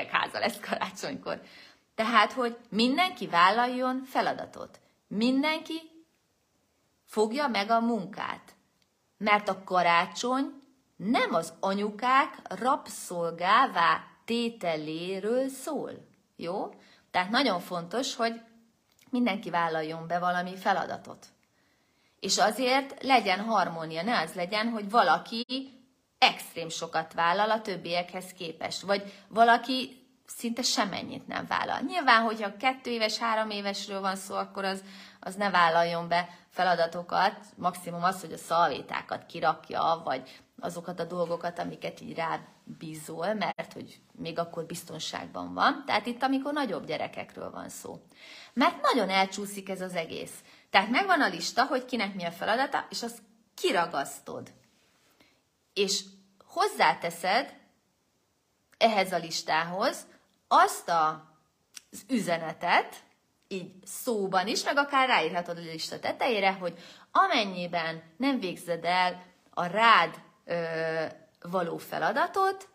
háza 0.06 0.40
lesz 0.40 0.60
karácsonykor. 0.60 1.42
Tehát, 1.96 2.32
hogy 2.32 2.58
mindenki 2.70 3.28
vállaljon 3.28 4.04
feladatot. 4.04 4.80
Mindenki 5.08 6.06
fogja 7.06 7.48
meg 7.48 7.70
a 7.70 7.80
munkát. 7.80 8.56
Mert 9.18 9.50
a 9.50 9.64
karácsony 9.64 10.62
nem 10.96 11.34
az 11.34 11.54
anyukák 11.60 12.38
rabszolgává 12.44 14.04
tételéről 14.26 15.48
szól. 15.48 15.92
Jó? 16.36 16.74
Tehát 17.12 17.30
nagyon 17.30 17.60
fontos, 17.60 18.16
hogy 18.16 18.42
mindenki 19.10 19.50
vállaljon 19.50 20.08
be 20.08 20.20
valami 20.20 20.56
feladatot. 20.56 21.26
És 22.20 22.38
azért 22.38 23.04
legyen 23.04 23.40
harmónia, 23.40 24.04
ne 24.04 24.20
az 24.20 24.34
legyen, 24.34 24.70
hogy 24.70 24.90
valaki 24.90 25.46
extrém 26.18 26.70
sokat 26.70 27.14
vállal 27.14 27.52
a 27.52 27.62
többiekhez 27.62 28.26
képest, 28.26 28.82
vagy 28.82 29.14
valaki 29.28 30.06
szinte 30.26 30.62
semennyit 30.62 31.28
nem 31.28 31.46
vállal. 31.48 31.80
Nyilván, 31.80 32.22
hogyha 32.22 32.58
kettő 32.58 32.92
éves, 32.92 33.18
három 33.18 33.50
évesről 33.50 34.02
van 34.02 34.16
szó, 34.16 34.36
akkor 34.36 34.64
az, 34.64 34.84
az 35.20 35.36
ne 35.36 35.50
vállaljon 35.50 36.08
be 36.08 36.30
feladatokat, 36.50 37.40
maximum 37.56 38.04
az, 38.04 38.22
hogy 38.22 38.34
a 38.34 38.38
szalvétákat 38.38 39.26
kirakja, 39.26 40.02
vagy 40.04 40.42
azokat 40.60 41.00
a 41.00 41.04
dolgokat, 41.04 41.60
amiket 41.60 42.02
így 42.02 42.16
rábízol, 42.16 43.34
mert 43.34 43.74
hogy 43.74 44.00
még 44.12 44.40
akkor 44.40 44.66
biztonságban 44.66 45.54
van. 45.54 45.84
Tehát 45.86 46.06
itt, 46.06 46.24
amikor 46.24 46.54
nagyobb 46.54 46.86
gyerekekről 46.86 47.52
van 47.52 47.70
szó. 47.70 48.02
Mert 48.54 48.82
nagyon 48.82 49.10
elcsúszik 49.10 49.70
ez 49.70 49.82
az 49.82 49.96
egész. 49.96 50.34
Tehát 50.70 50.90
megvan 50.90 51.22
a 51.22 51.28
lista, 51.28 51.66
hogy 51.66 51.86
kinek 51.86 52.14
mi 52.14 52.24
a 52.24 52.32
feladata, 52.32 52.86
és 52.90 53.04
azt 53.04 53.20
kiragasztod. 53.56 54.52
És 55.74 56.04
hozzáteszed 56.46 57.54
ehhez 58.78 59.12
a 59.12 59.18
listához 59.18 60.06
azt 60.48 60.90
a, 60.90 61.36
az 61.92 62.06
üzenetet, 62.10 62.96
így 63.48 63.74
szóban 63.86 64.48
is, 64.48 64.64
meg 64.64 64.78
akár 64.78 65.08
ráírhatod 65.08 65.58
a 65.58 65.62
lista 65.62 66.00
tetejére, 66.00 66.54
hogy 66.54 66.80
amennyiben 67.12 68.04
nem 68.18 68.40
végzed 68.40 68.86
el 68.86 69.24
a 69.50 69.66
rád 69.66 70.16
ö, 70.46 71.06
való 71.42 71.78
feladatot, 71.78 72.70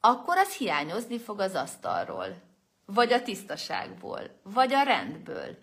akkor 0.00 0.36
az 0.36 0.52
hiányozni 0.52 1.18
fog 1.18 1.40
az 1.40 1.54
asztalról, 1.54 2.42
vagy 2.84 3.12
a 3.12 3.22
tisztaságból, 3.22 4.40
vagy 4.42 4.72
a 4.72 4.82
rendből. 4.82 5.58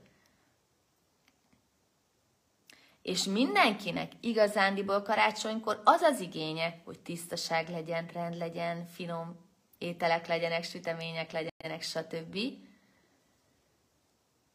És 3.06 3.24
mindenkinek 3.24 4.12
igazándiból 4.22 5.02
karácsonykor 5.02 5.82
az 5.84 6.02
az 6.02 6.20
igénye, 6.20 6.82
hogy 6.86 7.00
tisztaság 7.00 7.70
legyen, 7.70 8.08
rend 8.14 8.38
legyen, 8.38 8.86
finom 8.86 9.40
ételek 9.78 10.28
legyenek, 10.28 10.64
sütemények 10.64 11.32
legyenek, 11.32 11.82
stb. 11.82 12.38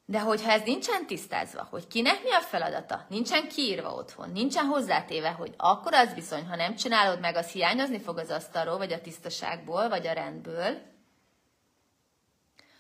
De 0.05 0.21
hogyha 0.21 0.51
ez 0.51 0.63
nincsen 0.63 1.07
tisztázva, 1.07 1.67
hogy 1.71 1.87
kinek 1.87 2.23
mi 2.23 2.33
a 2.33 2.41
feladata, 2.41 3.07
nincsen 3.09 3.49
kiírva 3.49 3.95
otthon, 3.95 4.31
nincsen 4.31 4.65
hozzátéve, 4.65 5.31
hogy 5.31 5.55
akkor 5.57 5.95
az 5.95 6.15
bizony, 6.15 6.47
ha 6.47 6.57
nem 6.57 6.75
csinálod 6.75 7.21
meg, 7.21 7.37
az 7.37 7.51
hiányozni 7.51 8.01
fog 8.01 8.19
az 8.19 8.31
asztalról, 8.31 8.79
vagy 8.79 8.93
a 8.93 9.01
tisztaságból, 9.01 9.89
vagy 9.89 10.07
a 10.07 10.13
rendből, 10.13 10.83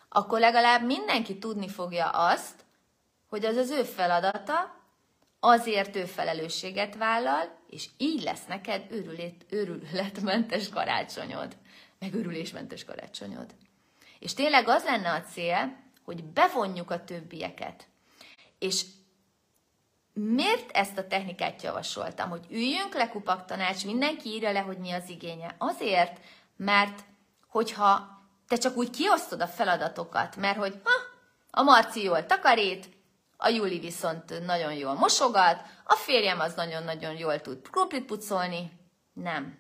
akkor 0.08 0.40
legalább 0.40 0.84
mindenki 0.84 1.38
tudni 1.38 1.68
fogja 1.68 2.08
azt, 2.08 2.64
hogy 3.28 3.44
az 3.44 3.56
az 3.56 3.70
ő 3.70 3.82
feladata, 3.82 4.78
azért 5.40 5.96
ő 5.96 6.04
felelősséget 6.04 6.96
vállal, 6.96 7.58
és 7.68 7.88
így 7.96 8.22
lesz 8.22 8.46
neked 8.48 8.86
őrület, 8.90 9.34
őrületmentes 9.48 10.68
karácsonyod, 10.68 11.56
meg 11.98 12.14
őrülésmentes 12.14 12.84
karácsonyod. 12.84 13.54
És 14.18 14.34
tényleg 14.34 14.68
az 14.68 14.84
lenne 14.84 15.12
a 15.12 15.20
cél, 15.22 15.76
hogy 16.04 16.24
bevonjuk 16.24 16.90
a 16.90 17.04
többieket. 17.04 17.86
És 18.58 18.84
miért 20.12 20.70
ezt 20.70 20.98
a 20.98 21.06
technikát 21.06 21.62
javasoltam, 21.62 22.30
hogy 22.30 22.46
üljünk 22.50 22.94
le 22.94 23.08
kupak 23.08 23.44
tanács, 23.44 23.84
mindenki 23.84 24.28
írja 24.28 24.52
le, 24.52 24.60
hogy 24.60 24.78
mi 24.78 24.90
az 24.90 25.08
igénye. 25.08 25.54
Azért, 25.58 26.20
mert 26.56 27.04
hogyha 27.48 28.18
te 28.48 28.56
csak 28.56 28.76
úgy 28.76 28.90
kiosztod 28.90 29.40
a 29.40 29.46
feladatokat, 29.46 30.36
mert 30.36 30.58
hogy 30.58 30.80
ha, 30.82 30.90
a 31.50 31.62
Marci 31.62 32.02
jól 32.02 32.26
takarít, 32.26 32.88
a 33.42 33.48
Juli 33.48 33.78
viszont 33.78 34.46
nagyon 34.46 34.72
jól 34.72 34.94
mosogat, 34.94 35.62
a 35.84 35.94
férjem 35.94 36.40
az 36.40 36.54
nagyon-nagyon 36.54 37.16
jól 37.16 37.40
tud 37.40 37.68
krumplit 37.70 38.04
pucolni. 38.04 38.72
Nem. 39.12 39.58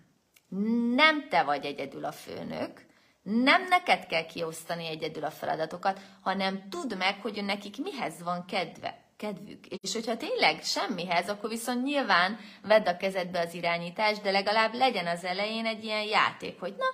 Nem 0.94 1.28
te 1.28 1.42
vagy 1.42 1.64
egyedül 1.64 2.04
a 2.04 2.12
főnök, 2.12 2.88
nem 3.22 3.68
neked 3.68 4.06
kell 4.06 4.26
kiosztani 4.26 4.86
egyedül 4.86 5.24
a 5.24 5.30
feladatokat, 5.30 6.00
hanem 6.20 6.68
tudd 6.68 6.96
meg, 6.96 7.20
hogy 7.20 7.44
nekik 7.44 7.82
mihez 7.82 8.22
van 8.22 8.44
kedve, 8.44 9.04
kedvük. 9.16 9.66
És 9.66 9.92
hogyha 9.92 10.16
tényleg 10.16 10.62
semmihez, 10.62 11.28
akkor 11.28 11.48
viszont 11.48 11.84
nyilván 11.84 12.38
vedd 12.62 12.86
a 12.86 12.96
kezedbe 12.96 13.40
az 13.40 13.54
irányítást, 13.54 14.22
de 14.22 14.30
legalább 14.30 14.74
legyen 14.74 15.06
az 15.06 15.24
elején 15.24 15.66
egy 15.66 15.84
ilyen 15.84 16.04
játék, 16.04 16.60
hogy 16.60 16.74
na, 16.78 16.84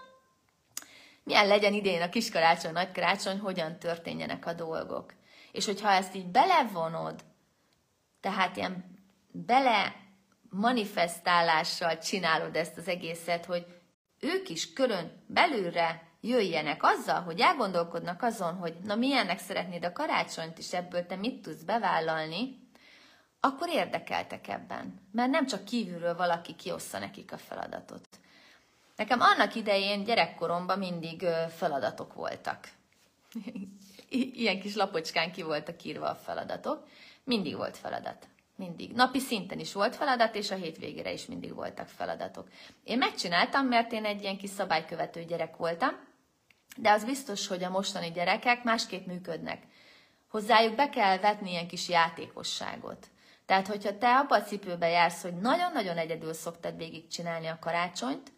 milyen 1.22 1.46
legyen 1.46 1.72
idén 1.72 2.02
a 2.02 2.08
kiskarácsony, 2.08 2.72
nagykarácsony, 2.72 3.38
hogyan 3.38 3.78
történjenek 3.78 4.46
a 4.46 4.52
dolgok. 4.52 5.15
És 5.56 5.64
hogyha 5.64 5.90
ezt 5.90 6.14
így 6.14 6.26
belevonod, 6.26 7.24
tehát 8.20 8.56
ilyen 8.56 8.84
bele 9.30 9.94
manifestálással 10.50 11.98
csinálod 11.98 12.56
ezt 12.56 12.76
az 12.76 12.88
egészet, 12.88 13.44
hogy 13.44 13.66
ők 14.20 14.48
is 14.48 14.72
körön 14.72 15.24
belülre 15.26 16.02
jöjjenek 16.20 16.82
azzal, 16.82 17.20
hogy 17.20 17.40
elgondolkodnak 17.40 18.22
azon, 18.22 18.54
hogy 18.54 18.76
na 18.84 18.94
milyennek 18.94 19.38
szeretnéd 19.38 19.84
a 19.84 19.92
karácsonyt, 19.92 20.58
és 20.58 20.72
ebből 20.72 21.06
te 21.06 21.16
mit 21.16 21.42
tudsz 21.42 21.62
bevállalni, 21.62 22.68
akkor 23.40 23.68
érdekeltek 23.68 24.48
ebben. 24.48 25.08
Mert 25.12 25.30
nem 25.30 25.46
csak 25.46 25.64
kívülről 25.64 26.16
valaki 26.16 26.54
kiossza 26.54 26.98
nekik 26.98 27.32
a 27.32 27.38
feladatot. 27.38 28.08
Nekem 28.96 29.20
annak 29.20 29.54
idején 29.54 30.04
gyerekkoromban 30.04 30.78
mindig 30.78 31.26
feladatok 31.56 32.14
voltak. 32.14 32.68
Ilyen 34.08 34.60
kis 34.60 34.74
lapocskán 34.74 35.32
ki 35.32 35.42
voltak 35.42 35.84
írva 35.84 36.08
a 36.08 36.14
feladatok. 36.14 36.86
Mindig 37.24 37.56
volt 37.56 37.76
feladat. 37.76 38.28
Mindig. 38.56 38.92
Napi 38.92 39.18
szinten 39.18 39.58
is 39.58 39.72
volt 39.72 39.96
feladat, 39.96 40.34
és 40.34 40.50
a 40.50 40.54
hétvégére 40.54 41.12
is 41.12 41.26
mindig 41.26 41.54
voltak 41.54 41.88
feladatok. 41.88 42.48
Én 42.84 42.98
megcsináltam, 42.98 43.66
mert 43.66 43.92
én 43.92 44.04
egy 44.04 44.22
ilyen 44.22 44.36
kis 44.38 44.50
szabálykövető 44.50 45.24
gyerek 45.24 45.56
voltam, 45.56 45.90
de 46.76 46.90
az 46.90 47.04
biztos, 47.04 47.46
hogy 47.46 47.64
a 47.64 47.70
mostani 47.70 48.10
gyerekek 48.10 48.64
másképp 48.64 49.06
működnek. 49.06 49.62
Hozzájuk 50.28 50.74
be 50.74 50.88
kell 50.88 51.18
vetni 51.18 51.50
ilyen 51.50 51.68
kis 51.68 51.88
játékosságot. 51.88 53.06
Tehát, 53.46 53.66
hogyha 53.66 53.98
te 53.98 54.16
abba 54.16 54.36
a 54.36 54.42
cipőbe 54.42 54.88
jársz, 54.88 55.22
hogy 55.22 55.36
nagyon-nagyon 55.36 55.96
egyedül 55.96 56.32
szoktad 56.32 56.76
végigcsinálni 56.76 57.46
a 57.46 57.58
karácsonyt, 57.60 58.32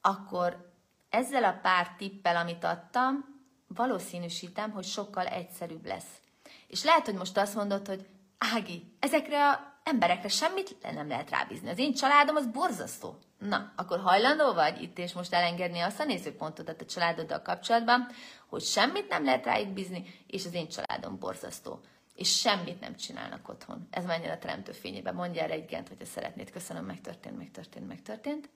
akkor 0.00 0.72
ezzel 1.08 1.44
a 1.44 1.58
pár 1.62 1.94
tippel, 1.96 2.36
amit 2.36 2.64
adtam, 2.64 3.33
valószínűsítem, 3.74 4.70
hogy 4.70 4.84
sokkal 4.84 5.26
egyszerűbb 5.26 5.86
lesz. 5.86 6.20
És 6.66 6.84
lehet, 6.84 7.04
hogy 7.04 7.14
most 7.14 7.36
azt 7.36 7.54
mondod, 7.54 7.86
hogy 7.86 8.06
Ági, 8.52 8.94
ezekre 8.98 9.48
a 9.50 9.72
emberekre 9.84 10.28
semmit 10.28 10.76
nem 10.94 11.08
lehet 11.08 11.30
rábízni. 11.30 11.68
Az 11.68 11.78
én 11.78 11.94
családom 11.94 12.36
az 12.36 12.46
borzasztó. 12.46 13.18
Na, 13.38 13.72
akkor 13.76 14.00
hajlandó 14.00 14.52
vagy 14.52 14.82
itt 14.82 14.98
és 14.98 15.12
most 15.12 15.34
elengedni 15.34 15.80
azt 15.80 16.00
a 16.00 16.04
nézőpontodat 16.04 16.80
a 16.80 16.84
családoddal 16.84 17.42
kapcsolatban, 17.42 18.06
hogy 18.48 18.62
semmit 18.62 19.08
nem 19.08 19.24
lehet 19.24 19.44
rájuk 19.44 19.68
bízni, 19.68 20.04
és 20.26 20.44
az 20.44 20.54
én 20.54 20.68
családom 20.68 21.18
borzasztó. 21.18 21.80
És 22.14 22.38
semmit 22.38 22.80
nem 22.80 22.96
csinálnak 22.96 23.48
otthon. 23.48 23.88
Ez 23.90 24.04
menjen 24.04 24.30
a 24.30 24.38
teremtő 24.38 24.72
fényébe. 24.72 25.12
Mondja 25.12 25.42
erre 25.42 25.52
egy 25.52 25.66
gent, 25.66 25.88
hogyha 25.88 26.04
szeretnéd. 26.04 26.50
Köszönöm, 26.50 26.84
megtörtént, 26.84 27.38
megtörtént, 27.38 27.88
megtörtént. 27.88 28.48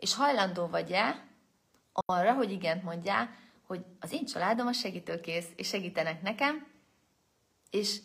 És 0.00 0.14
hajlandó 0.14 0.66
vagy-e 0.66 1.26
arra, 1.92 2.32
hogy 2.32 2.50
igent 2.50 2.82
mondjál, 2.82 3.30
hogy 3.66 3.84
az 4.00 4.12
én 4.12 4.24
családom 4.24 4.66
a 4.66 4.72
segítőkész, 4.72 5.48
és 5.56 5.68
segítenek 5.68 6.22
nekem, 6.22 6.66
és 7.70 8.00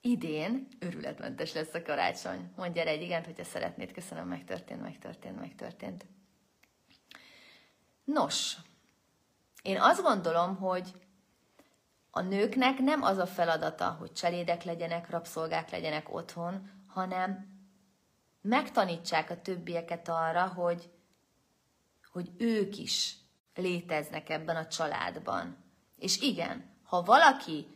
idén 0.00 0.68
őrületmentes 0.78 1.52
lesz 1.52 1.74
a 1.74 1.82
karácsony. 1.82 2.52
Mondj 2.56 2.78
erre 2.78 2.90
egy 2.90 3.02
igent, 3.02 3.24
hogyha 3.24 3.44
szeretnéd. 3.44 3.92
Köszönöm, 3.92 4.28
megtörtént, 4.28 4.82
megtörtént, 4.82 5.40
megtörtént. 5.40 6.06
Nos, 8.04 8.56
én 9.62 9.80
azt 9.80 10.02
gondolom, 10.02 10.56
hogy 10.56 10.94
a 12.10 12.20
nőknek 12.20 12.78
nem 12.78 13.02
az 13.02 13.18
a 13.18 13.26
feladata, 13.26 13.90
hogy 13.90 14.12
cselédek 14.12 14.62
legyenek, 14.62 15.10
rabszolgák 15.10 15.70
legyenek 15.70 16.14
otthon, 16.14 16.70
hanem 16.86 17.58
megtanítsák 18.40 19.30
a 19.30 19.40
többieket 19.40 20.08
arra, 20.08 20.46
hogy, 20.46 20.90
hogy 22.10 22.30
ők 22.38 22.78
is 22.78 23.16
léteznek 23.54 24.28
ebben 24.28 24.56
a 24.56 24.66
családban. 24.66 25.56
És 25.96 26.20
igen, 26.20 26.70
ha 26.82 27.02
valaki 27.02 27.66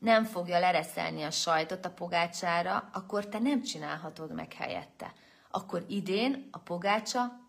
nem 0.00 0.24
fogja 0.24 0.58
lereszelni 0.58 1.22
a 1.22 1.30
sajtot 1.30 1.84
a 1.84 1.90
pogácsára, 1.90 2.90
akkor 2.92 3.28
te 3.28 3.38
nem 3.38 3.62
csinálhatod 3.62 4.34
meg 4.34 4.52
helyette. 4.52 5.12
Akkor 5.50 5.84
idén 5.88 6.48
a 6.50 6.58
pogácsa 6.58 7.40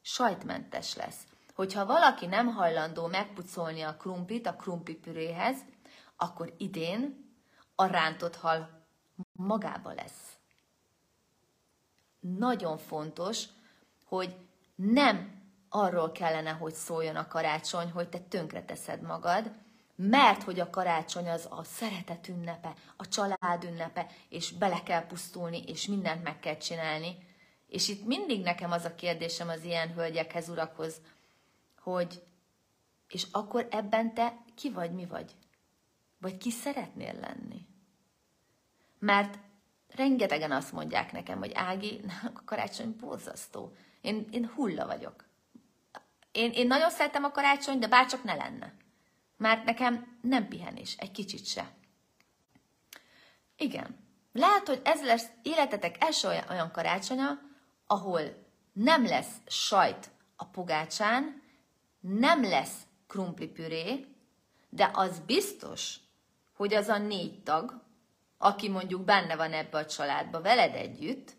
sajtmentes 0.00 0.94
lesz. 0.94 1.26
Hogyha 1.54 1.86
valaki 1.86 2.26
nem 2.26 2.46
hajlandó 2.46 3.06
megpucolni 3.06 3.80
a 3.80 3.96
krumplit 3.96 4.46
a 4.46 4.56
krumplipüréhez, 4.56 5.58
akkor 6.16 6.54
idén 6.58 7.28
a 7.74 7.86
rántott 7.86 8.36
hal 8.36 8.86
magába 9.32 9.92
lesz. 9.92 10.38
Nagyon 12.20 12.78
fontos, 12.78 13.44
hogy 14.04 14.36
nem 14.74 15.39
arról 15.70 16.12
kellene, 16.12 16.50
hogy 16.50 16.74
szóljon 16.74 17.16
a 17.16 17.28
karácsony, 17.28 17.90
hogy 17.90 18.08
te 18.08 18.18
tönkreteszed 18.18 19.02
magad, 19.02 19.52
mert 19.94 20.42
hogy 20.42 20.60
a 20.60 20.70
karácsony 20.70 21.28
az 21.28 21.46
a 21.50 21.64
szeretet 21.64 22.28
ünnepe, 22.28 22.74
a 22.96 23.08
család 23.08 23.64
ünnepe, 23.64 24.06
és 24.28 24.52
bele 24.52 24.82
kell 24.82 25.06
pusztulni, 25.06 25.62
és 25.66 25.86
mindent 25.86 26.22
meg 26.22 26.38
kell 26.38 26.56
csinálni. 26.56 27.16
És 27.66 27.88
itt 27.88 28.06
mindig 28.06 28.42
nekem 28.42 28.70
az 28.70 28.84
a 28.84 28.94
kérdésem 28.94 29.48
az 29.48 29.64
ilyen 29.64 29.92
hölgyekhez, 29.92 30.48
urakhoz, 30.48 31.00
hogy 31.80 32.22
és 33.08 33.26
akkor 33.32 33.66
ebben 33.70 34.14
te 34.14 34.36
ki 34.54 34.70
vagy, 34.70 34.92
mi 34.92 35.06
vagy? 35.06 35.34
Vagy 36.18 36.36
ki 36.36 36.50
szeretnél 36.50 37.14
lenni? 37.20 37.66
Mert 38.98 39.38
rengetegen 39.88 40.52
azt 40.52 40.72
mondják 40.72 41.12
nekem, 41.12 41.38
hogy 41.38 41.52
Ági, 41.54 42.00
a 42.34 42.44
karácsony 42.44 42.96
borzasztó. 43.00 43.76
Én, 44.00 44.28
én 44.30 44.50
hulla 44.54 44.86
vagyok. 44.86 45.29
Én, 46.32 46.50
én 46.52 46.66
nagyon 46.66 46.90
szeretem 46.90 47.24
a 47.24 47.30
karácsony, 47.30 47.78
de 47.78 47.88
bárcsak 47.88 48.22
ne 48.22 48.34
lenne. 48.34 48.74
Mert 49.36 49.64
nekem 49.64 50.18
nem 50.22 50.48
pihenés, 50.48 50.96
egy 50.96 51.10
kicsit 51.10 51.46
se. 51.46 51.72
Igen. 53.56 53.98
Lehet, 54.32 54.66
hogy 54.66 54.80
ez 54.84 55.04
lesz 55.04 55.26
életetek 55.42 56.04
első 56.04 56.28
olyan 56.50 56.70
karácsonya, 56.70 57.38
ahol 57.86 58.20
nem 58.72 59.06
lesz 59.06 59.34
sajt 59.46 60.10
a 60.36 60.44
pogácsán, 60.44 61.42
nem 62.00 62.42
lesz 62.42 62.76
krumplipüré, 63.06 64.06
de 64.68 64.90
az 64.92 65.18
biztos, 65.26 65.96
hogy 66.56 66.74
az 66.74 66.88
a 66.88 66.98
négy 66.98 67.42
tag, 67.42 67.82
aki 68.38 68.68
mondjuk 68.68 69.04
benne 69.04 69.36
van 69.36 69.52
ebbe 69.52 69.78
a 69.78 69.86
családba 69.86 70.40
veled 70.40 70.74
együtt, 70.74 71.36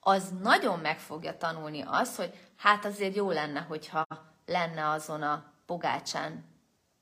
az 0.00 0.30
nagyon 0.40 0.78
meg 0.78 0.98
fogja 0.98 1.36
tanulni 1.36 1.82
azt, 1.86 2.16
hogy 2.16 2.51
hát 2.62 2.84
azért 2.84 3.14
jó 3.14 3.30
lenne, 3.30 3.60
hogyha 3.60 4.06
lenne 4.46 4.88
azon 4.88 5.22
a 5.22 5.52
pogácsán 5.66 6.44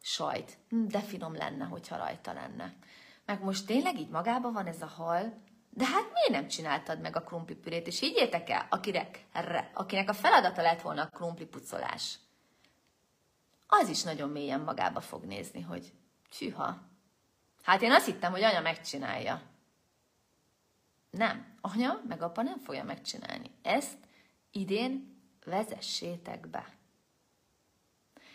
sajt. 0.03 0.59
Hm, 0.69 0.87
de 0.87 1.01
finom 1.01 1.35
lenne, 1.35 1.65
hogyha 1.65 1.97
rajta 1.97 2.33
lenne. 2.33 2.75
Meg 3.25 3.43
most 3.43 3.67
tényleg 3.67 3.99
így 3.99 4.09
magában 4.09 4.53
van 4.53 4.67
ez 4.67 4.83
a 4.83 4.87
hal, 4.87 5.43
de 5.71 5.87
hát 5.87 6.13
miért 6.13 6.41
nem 6.41 6.49
csináltad 6.49 7.01
meg 7.01 7.17
a 7.17 7.23
krumplipürét? 7.23 7.87
És 7.87 8.01
higgyétek 8.01 8.51
el, 8.51 8.67
akinek, 8.71 9.25
akinek 9.75 10.09
a 10.09 10.13
feladata 10.13 10.63
lett 10.63 10.81
volna 10.81 11.03
a 11.03 11.09
krumplipucolás, 11.09 12.19
az 13.67 13.89
is 13.89 14.03
nagyon 14.03 14.31
mélyen 14.31 14.61
magába 14.61 15.01
fog 15.01 15.25
nézni, 15.25 15.61
hogy 15.61 15.93
tűha. 16.39 16.79
Hát 17.63 17.83
én 17.83 17.93
azt 17.93 18.07
hittem, 18.07 18.31
hogy 18.31 18.43
anya 18.43 18.61
megcsinálja. 18.61 19.43
Nem. 21.11 21.59
Anya 21.61 22.01
meg 22.09 22.23
apa 22.23 22.43
nem 22.43 22.59
fogja 22.59 22.85
megcsinálni. 22.85 23.51
Ezt 23.63 23.99
idén 24.51 25.20
vezessétek 25.45 26.49
be. 26.49 26.69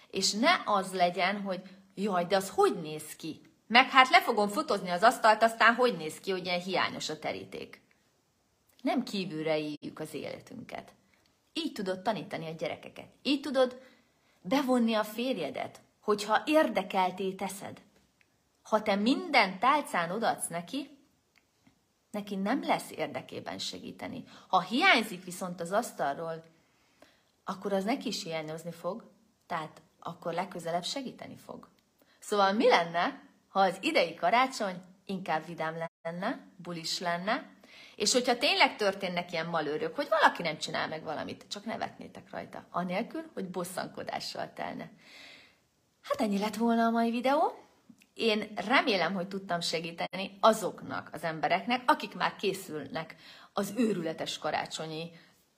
És 0.09 0.31
ne 0.31 0.61
az 0.65 0.93
legyen, 0.93 1.41
hogy 1.41 1.61
jaj, 1.95 2.25
de 2.25 2.35
az 2.35 2.49
hogy 2.49 2.81
néz 2.81 3.15
ki? 3.15 3.41
Meg 3.67 3.89
hát 3.89 4.09
le 4.09 4.21
fogom 4.21 4.47
fotozni 4.47 4.89
az 4.89 5.01
asztalt, 5.01 5.43
aztán 5.43 5.75
hogy 5.75 5.97
néz 5.97 6.19
ki, 6.19 6.31
hogy 6.31 6.45
ilyen 6.45 6.61
hiányos 6.61 7.09
a 7.09 7.19
teríték. 7.19 7.81
Nem 8.81 9.03
kívülre 9.03 9.57
éljük 9.57 9.99
az 9.99 10.13
életünket. 10.13 10.93
Így 11.53 11.71
tudod 11.71 12.01
tanítani 12.01 12.47
a 12.47 12.51
gyerekeket. 12.51 13.07
Így 13.21 13.41
tudod 13.41 13.81
bevonni 14.41 14.93
a 14.93 15.03
férjedet, 15.03 15.81
hogyha 15.99 16.43
érdekelté 16.45 17.33
teszed. 17.33 17.81
Ha 18.61 18.81
te 18.81 18.95
minden 18.95 19.59
tálcán 19.59 20.11
odaadsz 20.11 20.47
neki, 20.47 20.97
neki 22.11 22.35
nem 22.35 22.63
lesz 22.63 22.91
érdekében 22.91 23.57
segíteni. 23.57 24.23
Ha 24.47 24.61
hiányzik 24.61 25.23
viszont 25.23 25.61
az 25.61 25.71
asztalról, 25.71 26.43
akkor 27.45 27.73
az 27.73 27.83
neki 27.83 28.07
is 28.07 28.23
hiányozni 28.23 28.71
fog, 28.71 29.11
tehát 29.47 29.81
akkor 29.99 30.33
legközelebb 30.33 30.83
segíteni 30.83 31.37
fog. 31.37 31.67
Szóval 32.19 32.53
mi 32.53 32.67
lenne, 32.67 33.21
ha 33.47 33.59
az 33.59 33.77
idei 33.81 34.15
karácsony 34.15 34.81
inkább 35.05 35.45
vidám 35.45 35.87
lenne, 36.01 36.47
bulis 36.57 36.99
lenne, 36.99 37.53
és 37.95 38.13
hogyha 38.13 38.37
tényleg 38.37 38.75
történnek 38.75 39.31
ilyen 39.31 39.47
malőrök, 39.47 39.95
hogy 39.95 40.07
valaki 40.09 40.41
nem 40.41 40.57
csinál 40.57 40.87
meg 40.87 41.03
valamit, 41.03 41.45
csak 41.49 41.65
nevetnétek 41.65 42.29
rajta, 42.31 42.67
anélkül, 42.71 43.23
hogy 43.33 43.49
bosszankodással 43.49 44.53
telne. 44.53 44.91
Hát 46.01 46.21
ennyi 46.21 46.39
lett 46.39 46.55
volna 46.55 46.85
a 46.85 46.89
mai 46.89 47.11
videó. 47.11 47.59
Én 48.13 48.53
remélem, 48.55 49.13
hogy 49.13 49.27
tudtam 49.27 49.59
segíteni 49.59 50.37
azoknak 50.39 51.09
az 51.11 51.23
embereknek, 51.23 51.83
akik 51.85 52.15
már 52.15 52.35
készülnek 52.35 53.15
az 53.53 53.73
őrületes 53.77 54.37
karácsonyi 54.37 55.11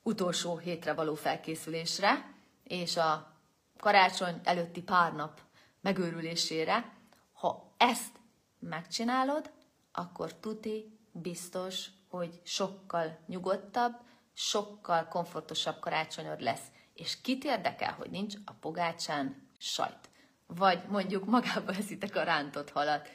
utolsó 0.07 0.57
hétre 0.57 0.93
való 0.93 1.15
felkészülésre, 1.15 2.33
és 2.63 2.97
a 2.97 3.35
karácsony 3.77 4.39
előtti 4.43 4.81
pár 4.81 5.13
nap 5.13 5.41
megőrülésére. 5.81 6.93
Ha 7.33 7.73
ezt 7.77 8.19
megcsinálod, 8.59 9.51
akkor 9.91 10.33
tuti, 10.33 10.99
biztos, 11.11 11.85
hogy 12.09 12.41
sokkal 12.43 13.17
nyugodtabb, 13.25 13.95
sokkal 14.33 15.07
komfortosabb 15.07 15.79
karácsonyod 15.79 16.41
lesz. 16.41 16.65
És 16.93 17.21
kit 17.21 17.43
érdekel, 17.43 17.93
hogy 17.93 18.09
nincs 18.09 18.35
a 18.45 18.51
pogácsán 18.59 19.49
sajt? 19.57 20.09
Vagy 20.45 20.83
mondjuk 20.87 21.25
magába 21.25 21.71
eszitek 21.71 22.15
a 22.15 22.23
rántott 22.23 22.71
halat. 22.71 23.09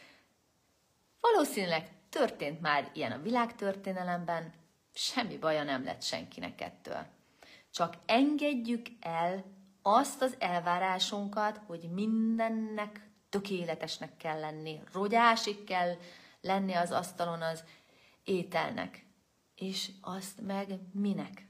Valószínűleg 1.21 1.91
történt 2.09 2.61
már 2.61 2.91
ilyen 2.95 3.13
a 3.13 3.23
világtörténelemben, 3.23 4.62
semmi 4.95 5.39
baja 5.39 5.63
nem 5.63 5.85
lett 5.85 6.03
senkinek 6.03 6.61
ettől. 6.61 7.07
Csak 7.71 7.97
engedjük 8.07 8.87
el 9.01 9.45
azt 9.83 10.23
az 10.23 10.37
elvárásunkat, 10.39 11.61
hogy 11.67 11.91
mindennek 11.93 13.09
tökéletesnek 13.29 14.17
kell 14.17 14.41
lenni, 14.41 14.81
rogyásig 14.93 15.65
kell 15.65 15.97
lenni 16.41 16.73
az 16.73 16.91
asztalon 16.91 17.43
az 17.43 17.65
ételnek. 18.25 19.05
És 19.55 19.91
azt 20.01 20.41
meg 20.41 20.79
minek? 20.93 21.47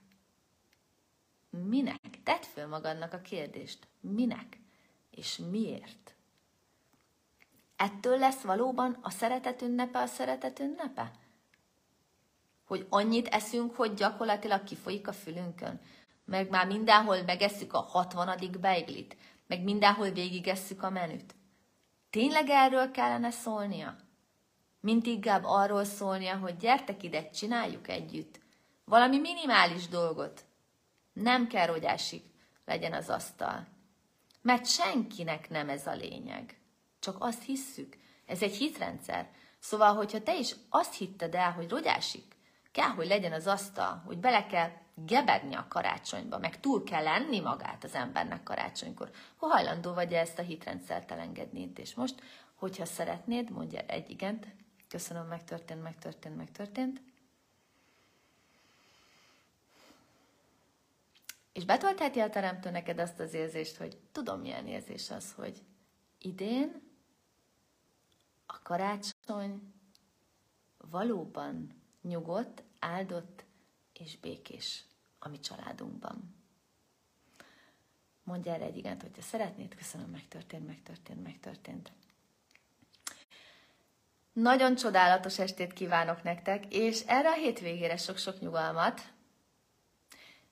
Minek? 1.51 2.23
Tedd 2.23 2.43
föl 2.43 2.67
magadnak 2.67 3.13
a 3.13 3.21
kérdést. 3.21 3.89
Minek? 4.01 4.59
És 5.11 5.37
miért? 5.51 6.15
Ettől 7.77 8.19
lesz 8.19 8.41
valóban 8.41 8.99
a 9.03 9.11
szeretet 9.11 9.63
ünnepe 9.63 9.99
a 9.99 10.07
szeretet 10.07 10.59
ünnepe? 10.59 11.11
Hogy 12.73 12.87
annyit 12.89 13.29
eszünk, 13.29 13.77
hogy 13.77 13.95
gyakorlatilag 13.95 14.65
kifolyik 14.65 15.09
a 15.09 15.13
fülünkön? 15.13 15.81
Meg 16.25 16.51
már 16.51 16.67
mindenhol 16.67 17.23
megesszük 17.23 17.73
a 17.73 17.81
hatvanadik 17.81 18.59
beiglit? 18.59 19.17
Meg 19.47 19.63
mindenhol 19.63 20.11
végigesszük 20.11 20.83
a 20.83 20.91
menüt? 20.91 21.35
Tényleg 22.11 22.49
erről 22.49 22.91
kellene 22.91 23.31
szólnia? 23.31 23.97
Mint 24.81 25.07
inkább 25.07 25.43
arról 25.45 25.85
szólnia, 25.85 26.37
hogy 26.37 26.57
gyertek 26.57 27.03
ide, 27.03 27.31
csináljuk 27.31 27.89
együtt. 27.89 28.41
Valami 28.85 29.19
minimális 29.19 29.89
dolgot. 29.89 30.45
Nem 31.13 31.47
kell, 31.47 31.67
hogy 31.67 31.87
legyen 32.65 32.93
az 32.93 33.09
asztal. 33.09 33.67
Mert 34.43 34.67
senkinek 34.67 35.51
nem 35.51 35.69
ez 35.69 35.87
a 35.87 35.95
lényeg. 35.95 36.61
Csak 37.01 37.17
azt 37.19 37.43
hisszük. 37.43 37.97
Ez 38.27 38.43
egy 38.43 38.57
hitrendszer. 38.57 39.31
Szóval, 39.59 39.95
hogyha 39.95 40.23
te 40.23 40.37
is 40.37 40.55
azt 40.69 40.95
hitted 40.95 41.35
el, 41.35 41.53
hogy 41.53 41.71
rogyásik, 41.71 42.33
kell, 42.73 42.89
hogy 42.89 43.07
legyen 43.07 43.33
az 43.33 43.47
asztal, 43.47 44.03
hogy 44.07 44.19
bele 44.19 44.47
kell 44.47 44.71
gebedni 44.95 45.55
a 45.55 45.67
karácsonyba, 45.69 46.39
meg 46.39 46.61
túl 46.61 46.85
kell 46.85 47.03
lenni 47.03 47.41
magát 47.41 47.85
az 47.85 47.95
embernek 47.95 48.43
karácsonykor, 48.43 49.11
ha 49.37 49.47
hajlandó 49.47 49.93
vagy 49.93 50.13
ezt 50.13 50.39
a 50.39 50.43
hitrendszert 50.43 51.11
elengedni 51.11 51.73
És 51.77 51.95
most, 51.95 52.23
hogyha 52.55 52.85
szeretnéd, 52.85 53.51
mondja 53.51 53.81
egy 53.81 54.11
igent, 54.11 54.47
köszönöm, 54.89 55.27
megtörtént, 55.27 55.83
megtörtént, 55.83 56.37
megtörtént, 56.37 57.01
És 61.53 61.65
betöltheti 61.65 62.21
a 62.21 62.31
teremtő 62.31 62.71
neked 62.71 62.99
azt 62.99 63.21
az 63.21 63.35
érzést, 63.35 63.77
hogy 63.77 63.99
tudom, 64.13 64.41
milyen 64.41 64.67
érzés 64.67 65.11
az, 65.11 65.33
hogy 65.33 65.63
idén 66.19 66.91
a 68.47 68.63
karácsony 68.63 69.75
valóban 70.79 71.82
nyugodt, 72.03 72.63
áldott 72.79 73.45
és 73.93 74.19
békés 74.19 74.85
a 75.19 75.29
mi 75.29 75.39
családunkban. 75.41 76.35
Mondj 78.25 78.49
erre 78.49 78.65
egy 78.65 78.77
igent, 78.77 79.03
hogyha 79.03 79.23
szeretnéd, 79.23 79.75
köszönöm, 79.75 80.11
megtörtént, 80.11 80.67
megtörtént, 80.67 81.23
megtörtént. 81.23 81.93
Nagyon 84.33 84.75
csodálatos 84.75 85.39
estét 85.39 85.73
kívánok 85.73 86.23
nektek, 86.23 86.75
és 86.75 87.01
erre 87.07 87.29
a 87.29 87.35
hétvégére 87.35 87.97
sok-sok 87.97 88.41
nyugalmat. 88.41 89.01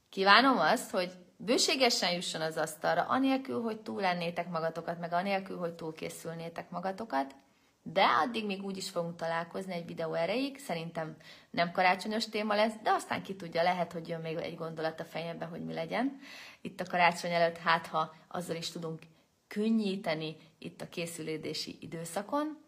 Kívánom 0.08 0.58
azt, 0.58 0.90
hogy 0.90 1.12
bőségesen 1.36 2.12
jusson 2.12 2.40
az 2.40 2.56
asztalra, 2.56 3.02
anélkül, 3.02 3.62
hogy 3.62 3.80
túl 3.80 4.00
lennétek 4.00 4.48
magatokat, 4.48 4.98
meg 4.98 5.12
anélkül, 5.12 5.58
hogy 5.58 5.74
túl 5.74 5.94
készülnétek 5.94 6.70
magatokat, 6.70 7.34
de 7.82 8.04
addig 8.04 8.46
még 8.46 8.64
úgy 8.64 8.76
is 8.76 8.90
fogunk 8.90 9.16
találkozni 9.16 9.72
egy 9.72 9.86
videó 9.86 10.14
erejéig, 10.14 10.58
szerintem 10.58 11.16
nem 11.50 11.72
karácsonyos 11.72 12.28
téma 12.28 12.54
lesz, 12.54 12.74
de 12.82 12.90
aztán 12.90 13.22
ki 13.22 13.36
tudja, 13.36 13.62
lehet, 13.62 13.92
hogy 13.92 14.08
jön 14.08 14.20
még 14.20 14.36
egy 14.36 14.56
gondolat 14.56 15.00
a 15.00 15.04
fejembe, 15.04 15.44
hogy 15.44 15.64
mi 15.64 15.72
legyen. 15.72 16.20
Itt 16.60 16.80
a 16.80 16.84
karácsony 16.84 17.32
előtt, 17.32 17.56
hát 17.56 17.86
ha 17.86 18.14
azzal 18.28 18.56
is 18.56 18.70
tudunk 18.70 19.00
könnyíteni 19.46 20.36
itt 20.58 20.80
a 20.80 20.88
készülédési 20.88 21.76
időszakon, 21.80 22.58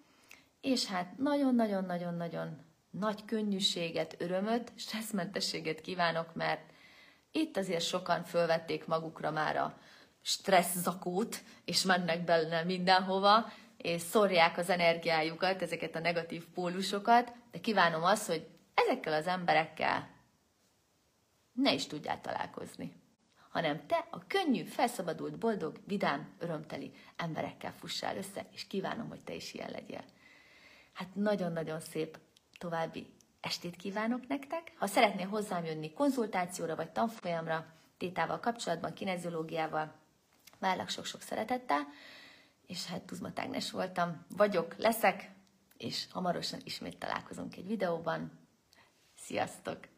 és 0.61 0.87
hát 0.87 1.18
nagyon-nagyon-nagyon-nagyon 1.18 2.59
nagy 2.90 3.25
könnyűséget, 3.25 4.16
örömöt, 4.18 4.72
stresszmentességet 4.77 5.81
kívánok, 5.81 6.35
mert 6.35 6.70
itt 7.31 7.57
azért 7.57 7.85
sokan 7.85 8.25
fölvették 8.25 8.87
magukra 8.87 9.31
már 9.31 9.57
a 9.57 9.79
stressz 10.22 10.77
zakót, 10.77 11.42
és 11.64 11.83
mennek 11.83 12.25
benne 12.25 12.62
mindenhova, 12.62 13.53
és 13.83 14.01
szórják 14.01 14.59
az 14.59 14.71
energiájukat, 14.71 15.62
ezeket 15.62 15.97
a 15.97 16.01
negatív 16.01 16.45
pólusokat, 16.55 17.33
de 17.51 17.61
kívánom 17.61 18.03
azt, 18.03 18.27
hogy 18.27 18.47
ezekkel 18.75 19.12
az 19.12 19.27
emberekkel 19.27 20.09
ne 21.53 21.73
is 21.73 21.87
tudjál 21.87 22.21
találkozni, 22.21 22.92
hanem 23.51 23.87
te 23.87 24.07
a 24.11 24.27
könnyű, 24.27 24.62
felszabadult, 24.64 25.38
boldog, 25.38 25.81
vidám, 25.87 26.35
örömteli 26.38 26.92
emberekkel 27.16 27.73
fussál 27.73 28.16
össze, 28.16 28.47
és 28.53 28.66
kívánom, 28.66 29.09
hogy 29.09 29.25
te 29.25 29.35
is 29.35 29.55
ilyen 29.55 29.71
legyél. 29.71 30.05
Hát 30.92 31.14
nagyon-nagyon 31.14 31.81
szép 31.81 32.18
további 32.59 33.07
estét 33.40 33.77
kívánok 33.77 34.27
nektek. 34.27 34.73
Ha 34.77 34.87
szeretnél 34.87 35.29
hozzám 35.29 35.64
jönni 35.64 35.92
konzultációra 35.92 36.77
vagy 36.77 36.90
tanfolyamra, 36.90 37.66
tétával 37.99 38.40
kapcsolatban, 38.40 38.92
kineziológiával, 38.92 39.95
várlak 40.59 40.88
sok-sok 40.88 41.21
szeretettel 41.21 41.87
és 42.73 42.87
hát 42.87 43.03
Tuzma 43.03 43.33
Tágnes 43.33 43.71
voltam, 43.71 44.25
vagyok, 44.29 44.77
leszek, 44.77 45.31
és 45.77 46.07
hamarosan 46.11 46.61
ismét 46.65 46.99
találkozunk 46.99 47.57
egy 47.57 47.67
videóban. 47.67 48.49
Sziasztok! 49.15 49.91